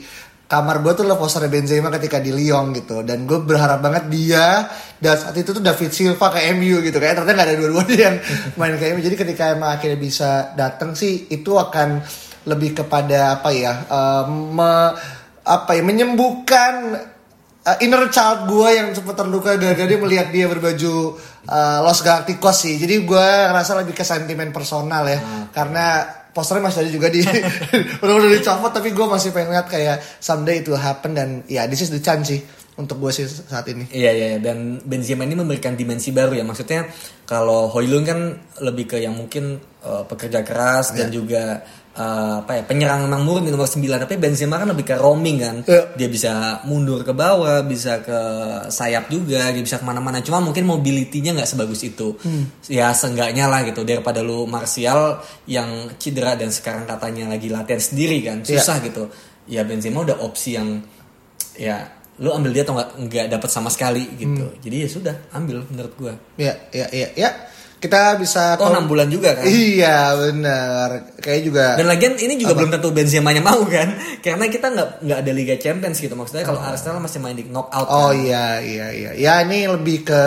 kamar 0.47 0.79
gue 0.79 0.93
tuh 0.95 1.05
posternya 1.19 1.51
Benzema 1.51 1.91
ketika 1.91 2.23
di 2.23 2.31
Lyon 2.31 2.71
gitu 2.71 3.03
dan 3.03 3.27
gue 3.27 3.43
berharap 3.43 3.83
banget 3.83 4.07
dia 4.07 4.71
dan 5.03 5.19
saat 5.19 5.35
itu 5.35 5.51
tuh 5.51 5.59
David 5.59 5.91
Silva 5.91 6.31
ke 6.31 6.55
MU 6.55 6.79
gitu 6.87 7.03
kayak 7.03 7.19
ternyata 7.19 7.35
nggak 7.35 7.49
ada 7.51 7.57
dua-duanya 7.59 7.97
yang 7.99 8.17
main 8.59 8.79
ke 8.79 8.95
MU 8.95 9.03
jadi 9.03 9.17
ketika 9.19 9.59
emang 9.59 9.75
akhirnya 9.75 9.99
bisa 9.99 10.55
datang 10.55 10.95
sih 10.95 11.27
itu 11.35 11.51
akan 11.59 11.99
lebih 12.47 12.79
kepada 12.79 13.43
apa 13.43 13.51
ya 13.51 13.75
eh, 13.91 14.25
me- 14.31 14.95
apa 15.47 15.79
ya 15.79 15.83
menyembuhkan 15.87 16.75
uh, 17.67 17.77
inner 17.83 18.07
child 18.11 18.51
gue 18.51 18.69
yang 18.71 18.89
sempat 18.95 19.15
terluka 19.19 19.59
gara-gara 19.59 19.87
dia 19.87 20.01
melihat 20.05 20.29
dia 20.31 20.47
berbaju 20.51 21.19
uh, 21.47 21.79
Los 21.83 22.03
Galacticos 22.03 22.57
sih. 22.67 22.75
Jadi 22.79 23.03
gue 23.03 23.27
ngerasa 23.51 23.79
lebih 23.83 23.95
ke 23.95 24.03
sentimen 24.07 24.51
personal 24.55 25.07
ya. 25.07 25.19
Karena 25.51 26.03
posternya 26.37 26.69
masih 26.69 26.85
ada 26.85 26.91
juga 26.93 27.09
di 27.09 27.25
udah 28.05 28.15
udah 28.21 28.31
dicopot 28.37 28.69
tapi 28.69 28.93
gue 28.93 29.07
masih 29.09 29.33
pengen 29.33 29.57
lihat 29.57 29.73
kayak 29.73 30.05
someday 30.21 30.61
it 30.61 30.69
will 30.69 30.77
happen 30.77 31.17
dan 31.17 31.41
ya 31.49 31.65
this 31.65 31.81
is 31.81 31.89
the 31.89 32.03
chance 32.05 32.29
sih 32.29 32.45
untuk 32.77 33.01
gue 33.01 33.09
sih 33.09 33.25
saat 33.25 33.65
ini. 33.73 33.89
Iya 33.89 34.11
iya 34.13 34.27
iya. 34.37 34.39
dan 34.39 34.85
Benzema 34.85 35.25
ini 35.25 35.33
memberikan 35.33 35.73
dimensi 35.73 36.13
baru 36.13 36.37
ya 36.37 36.45
maksudnya 36.45 36.85
kalau 37.25 37.73
Hoylund 37.73 38.05
kan 38.05 38.21
lebih 38.61 38.85
ke 38.85 38.97
yang 39.01 39.17
mungkin 39.17 39.57
uh, 39.81 40.05
pekerja 40.05 40.45
keras 40.45 40.93
dan 40.93 41.09
juga 41.09 41.65
uh, 41.97 42.45
apa 42.45 42.61
ya 42.61 42.63
penyerang 42.69 43.09
memang 43.09 43.25
murni 43.25 43.49
nomor 43.49 43.67
9 43.67 43.81
tapi 44.05 44.21
Benzema 44.21 44.61
kan 44.61 44.69
lebih 44.71 44.85
ke 44.85 44.95
roaming 45.01 45.37
kan. 45.41 45.57
Iya. 45.65 45.83
dia 45.97 46.09
bisa 46.13 46.33
mundur 46.69 47.03
ke 47.03 47.17
bawah 47.17 47.65
bisa 47.65 48.05
ke 48.05 48.19
sayap 48.69 49.09
juga 49.09 49.51
dia 49.51 49.63
bisa 49.65 49.81
ke 49.81 49.85
mana-mana. 49.85 50.21
Cuma 50.21 50.45
mungkin 50.45 50.69
mobility-nya 50.69 51.33
nggak 51.35 51.49
sebagus 51.49 51.83
itu. 51.83 52.15
Ya 52.69 52.93
seenggaknya 52.93 53.49
lah 53.49 53.65
gitu. 53.65 53.83
Daripada 53.83 54.21
lu 54.21 54.45
Martial 54.45 55.21
yang 55.49 55.91
cedera 55.97 56.37
dan 56.37 56.53
sekarang 56.53 56.85
katanya 56.85 57.33
lagi 57.33 57.49
latihan 57.49 57.81
sendiri 57.81 58.21
kan 58.23 58.45
susah 58.45 58.79
gitu. 58.85 59.09
Ya 59.49 59.65
Benzema 59.65 60.05
udah 60.05 60.21
opsi 60.21 60.55
yang 60.61 60.85
ya 61.57 61.97
lu 62.17 62.33
ambil 62.33 62.53
dia 62.53 62.65
atau 62.65 62.77
nggak 62.77 62.91
nggak 63.09 63.27
dapat 63.33 63.51
sama 63.53 63.69
sekali 63.73 64.05
gitu. 64.17 64.53
Jadi 64.61 64.77
ya 64.85 64.89
sudah 64.89 65.15
ambil 65.37 65.65
menurut 65.69 65.93
gua. 65.97 66.15
Ya 66.37 66.53
ya 66.73 66.89
ya 66.93 67.09
ya 67.17 67.31
kita 67.87 68.17
bisa 68.17 68.55
oh 68.57 68.69
enam 68.69 68.85
bulan 68.85 69.07
juga 69.07 69.33
kan 69.33 69.45
Iya 69.45 69.97
benar. 70.19 70.89
Kayak 71.17 71.41
juga 71.43 71.67
dan 71.75 71.87
lagian 71.87 72.13
ini 72.17 72.35
juga 72.37 72.53
belum 72.55 72.71
tentu 72.71 72.91
Benzema 72.91 73.31
nya 73.31 73.41
mau 73.41 73.63
kan 73.63 73.95
karena 74.25 74.45
kita 74.47 74.67
nggak 74.69 74.89
nggak 75.01 75.19
ada 75.21 75.33
Liga 75.33 75.55
Champions 75.55 75.97
gitu 75.97 76.13
maksudnya 76.13 76.43
kalau 76.43 76.59
Arsenal 76.59 76.99
masih 76.99 77.19
main 77.19 77.33
di 77.33 77.45
knockout 77.45 77.87
Oh 77.87 78.11
kan. 78.11 78.19
iya 78.19 78.47
iya 78.59 78.87
iya. 78.91 79.11
Ya 79.15 79.35
ini 79.41 79.65
lebih 79.67 80.03
ke 80.03 80.23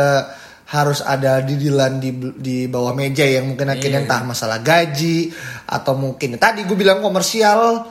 harus 0.65 1.01
ada 1.01 1.41
didilan 1.41 1.97
di 1.97 2.09
di 2.35 2.57
bawah 2.65 2.93
meja 2.93 3.23
yang 3.23 3.47
mungkin 3.47 3.67
akhirnya 3.67 3.99
Iya. 3.99 4.05
entah 4.05 4.21
masalah 4.23 4.59
gaji 4.59 5.33
atau 5.65 5.93
mungkin 5.93 6.37
tadi 6.37 6.61
gue 6.61 6.75
bilang 6.75 6.99
komersial. 6.99 7.89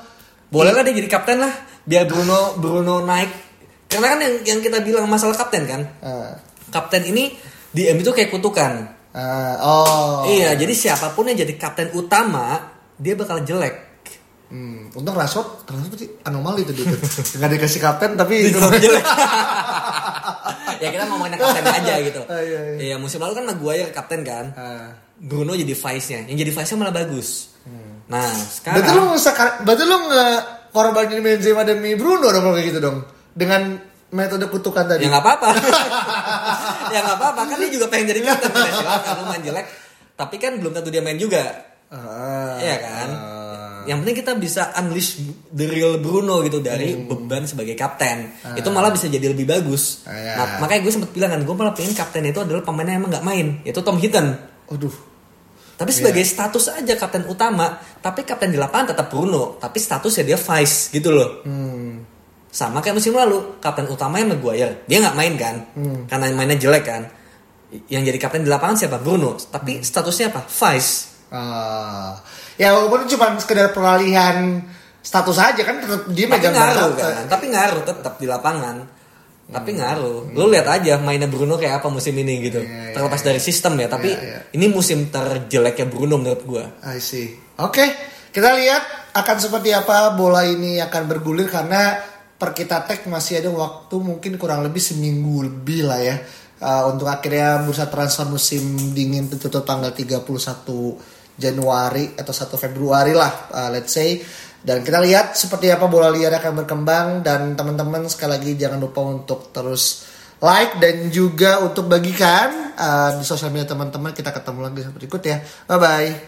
boleh 0.49 0.71
lah 0.71 0.81
dia 0.81 0.95
jadi 0.95 1.11
kapten 1.11 1.39
lah 1.39 1.53
biar 1.83 2.05
Bruno 2.05 2.57
Bruno 2.57 3.01
naik 3.01 3.29
karena 3.85 4.07
kan 4.09 4.19
yang 4.19 4.35
yang 4.47 4.59
kita 4.61 4.81
bilang 4.81 5.05
masalah 5.05 5.35
kapten 5.35 5.65
kan 5.65 5.83
Eh, 6.01 6.33
kapten 6.69 7.05
ini 7.05 7.37
di 7.69 7.85
MU 7.91 8.01
itu 8.01 8.13
kayak 8.13 8.31
kutukan 8.31 8.97
eh, 9.19 9.55
oh. 9.67 10.31
iya 10.31 10.55
jadi 10.55 10.71
siapa 10.71 11.11
pun 11.19 11.27
yang 11.27 11.39
jadi 11.43 11.55
kapten 11.59 11.91
utama 11.99 12.71
dia 12.95 13.19
bakal 13.19 13.43
jelek 13.43 13.89
Hmm, 14.49 14.89
untung 14.97 15.13
Rashford 15.13 15.69
ternyata 15.69 15.93
sih 16.01 16.09
anomali 16.25 16.65
itu 16.65 16.73
dia. 16.73 16.89
tuh. 16.89 16.97
Nggak 17.37 17.51
dikasih 17.53 17.81
kapten 17.85 18.17
tapi 18.17 18.49
jelek. 18.49 19.05
ya 20.83 20.89
kita 20.89 21.05
ngomongin 21.05 21.37
kapten 21.37 21.69
aja 21.69 21.95
gitu. 22.01 22.21
Oh, 22.25 22.41
iya, 22.41 22.61
iya. 22.73 22.77
Iya 22.81 22.97
musim 22.97 23.21
lalu 23.21 23.37
kan 23.37 23.45
Maguire 23.45 23.93
kapten 23.93 24.25
kan. 24.25 24.57
Ah. 24.57 24.89
Bruno 25.21 25.53
jadi 25.53 25.77
vice-nya. 25.77 26.33
Yang 26.33 26.49
jadi 26.49 26.53
vice-nya 26.57 26.77
malah 26.81 26.97
bagus. 26.97 27.53
Nah 28.09 28.25
Berarti 28.65 28.91
lu 28.97 29.05
sekarang 29.21 29.55
berarti 29.69 29.85
lu 29.85 29.97
nge 30.09 30.27
korbanin 30.73 31.21
Benzema 31.21 31.63
demi 31.69 31.93
Bruno 31.93 32.33
dong 32.33 32.41
kalau 32.41 32.57
kayak 32.57 32.73
gitu 32.73 32.81
dong. 32.81 33.05
Dengan 33.37 33.77
metode 34.13 34.47
kutukan 34.49 34.85
tadi. 34.89 35.05
ya 35.05 35.13
nggak 35.13 35.25
apa-apa. 35.25 35.49
ya 36.95 36.99
nggak 37.05 37.19
apa-apa 37.19 37.41
kan 37.49 37.57
dia 37.61 37.71
juga 37.71 37.87
pengen 37.93 38.17
jadi 38.17 38.21
kapten. 38.29 38.51
Ya, 38.53 38.73
silakan 38.73 39.13
lu 39.21 39.25
main 39.29 39.43
jelek. 39.45 39.67
Tapi 40.19 40.37
kan 40.41 40.53
belum 40.59 40.73
tentu 40.75 40.89
dia 40.91 41.03
main 41.05 41.19
juga. 41.21 41.45
Ah. 41.89 42.59
Iya 42.61 42.77
kan. 42.81 43.09
Yang 43.89 43.99
penting 44.05 44.19
kita 44.21 44.33
bisa 44.37 44.63
unleash 44.77 45.17
the 45.49 45.65
real 45.65 45.97
Bruno 45.97 46.45
gitu 46.45 46.61
dari 46.61 46.93
beban 47.09 47.49
sebagai 47.49 47.73
kapten. 47.73 48.37
Itu 48.53 48.69
malah 48.69 48.93
bisa 48.93 49.09
jadi 49.09 49.33
lebih 49.33 49.49
bagus. 49.49 50.05
Ah, 50.05 50.13
iya. 50.13 50.33
Nah, 50.37 50.47
makanya 50.61 50.85
gue 50.85 50.93
sempat 50.93 51.11
bilang 51.17 51.33
kan, 51.33 51.41
gue 51.41 51.55
malah 51.57 51.73
pengen 51.73 51.97
kapten 51.97 52.21
itu 52.29 52.37
adalah 52.37 52.61
pemain 52.61 52.85
yang 52.85 53.01
emang 53.01 53.17
nggak 53.17 53.25
main. 53.25 53.47
Itu 53.65 53.81
Tom 53.81 53.97
Hinton. 53.97 54.37
Aduh. 54.69 54.93
Tapi 55.79 55.95
sebagai 55.95 56.27
status 56.27 56.75
aja 56.75 56.99
kapten 56.99 57.23
utama, 57.31 57.79
tapi 58.03 58.27
kapten 58.27 58.51
di 58.51 58.59
lapangan 58.59 58.99
tetap 58.99 59.15
Bruno, 59.15 59.63
tapi 59.63 59.79
statusnya 59.79 60.27
dia 60.27 60.39
vice 60.39 60.91
gitu 60.91 61.15
loh. 61.15 61.47
Sama 62.59 62.83
kayak 62.83 62.99
musim 62.99 63.15
lalu, 63.15 63.63
kapten 63.63 63.87
utamanya 63.87 64.35
Maguire. 64.35 64.83
Dia 64.91 64.99
nggak 64.99 65.15
main 65.15 65.35
kan, 65.39 65.57
karena 66.11 66.27
mainnya 66.35 66.59
jelek 66.59 66.83
kan. 66.83 67.07
Yang 67.87 68.11
jadi 68.11 68.19
kapten 68.19 68.43
di 68.43 68.51
lapangan 68.51 68.75
siapa? 68.75 68.99
Bruno. 68.99 69.39
Tapi 69.39 69.79
statusnya 69.79 70.35
apa? 70.35 70.43
Vice. 70.43 70.93
Ah, 71.31 72.19
ya 72.59 72.75
walaupun 72.75 73.07
cuma 73.07 73.31
sekedar 73.39 73.71
peralihan 73.71 74.59
status 74.99 75.39
aja 75.39 75.63
kan 75.63 75.79
tetap 75.79 76.03
dia 76.11 76.27
Tapi 76.27 76.35
megang 76.35 76.55
ngaruh 76.59 76.91
kan. 76.99 77.25
Tapi 77.31 77.45
ngaruh 77.47 77.83
tetap 77.87 78.15
di 78.19 78.27
lapangan. 78.27 78.77
Tapi 79.49 79.71
ngaruh. 79.79 80.35
Lu 80.35 80.51
lihat 80.51 80.67
aja 80.67 80.99
mainnya 80.99 81.31
Bruno 81.31 81.55
kayak 81.55 81.79
apa 81.79 81.89
musim 81.95 82.13
ini 82.19 82.43
gitu. 82.43 82.59
Iya, 82.59 82.91
iya, 82.91 82.93
Terlepas 82.93 83.23
dari 83.23 83.41
sistem 83.41 83.79
ya, 83.79 83.87
tapi 83.87 84.11
Iya, 84.13 84.21
iya. 84.21 84.39
ini 84.59 84.67
musim 84.67 85.09
terjeleknya 85.15 85.87
Bruno 85.87 86.19
menurut 86.19 86.43
gua. 86.43 86.65
I 86.85 86.99
see. 86.99 87.39
Oke, 87.63 87.87
kita 88.35 88.51
lihat 88.59 89.15
akan 89.15 89.37
seperti 89.39 89.73
apa 89.73 90.13
bola 90.19 90.43
ini 90.45 90.83
akan 90.83 91.03
bergulir 91.09 91.49
karena 91.49 91.97
per 92.39 92.55
kita 92.55 92.87
tag 92.87 93.03
masih 93.11 93.43
ada 93.43 93.51
waktu 93.51 93.99
mungkin 93.99 94.39
kurang 94.39 94.63
lebih 94.63 94.79
seminggu 94.79 95.43
lebih 95.51 95.91
lah 95.91 95.99
ya. 95.99 96.17
Uh, 96.59 96.91
untuk 96.91 97.07
akhirnya 97.07 97.63
bursa 97.63 97.87
transfer 97.87 98.27
musim 98.27 98.91
dingin 98.91 99.31
ditutup 99.31 99.63
tanggal 99.63 99.95
31 99.95 100.27
Januari 101.39 102.19
atau 102.19 102.35
1 102.35 102.51
Februari 102.59 103.15
lah 103.15 103.51
uh, 103.51 103.69
let's 103.75 103.91
say. 103.95 104.23
Dan 104.59 104.83
kita 104.83 104.99
lihat 104.99 105.39
seperti 105.39 105.71
apa 105.71 105.87
bola 105.87 106.11
liar 106.11 106.35
akan 106.39 106.63
berkembang. 106.63 107.23
Dan 107.27 107.59
teman-teman 107.59 108.07
sekali 108.11 108.39
lagi 108.39 108.53
jangan 108.55 108.79
lupa 108.79 109.03
untuk 109.03 109.51
terus 109.51 110.07
like 110.39 110.79
dan 110.79 111.11
juga 111.11 111.63
untuk 111.63 111.91
bagikan 111.91 112.75
uh, 112.75 113.11
di 113.19 113.25
sosial 113.27 113.51
media 113.51 113.71
teman-teman. 113.71 114.15
Kita 114.15 114.31
ketemu 114.31 114.61
lagi 114.63 114.83
berikut 114.95 115.23
ya. 115.23 115.43
Bye 115.67 115.79
bye 115.79 116.28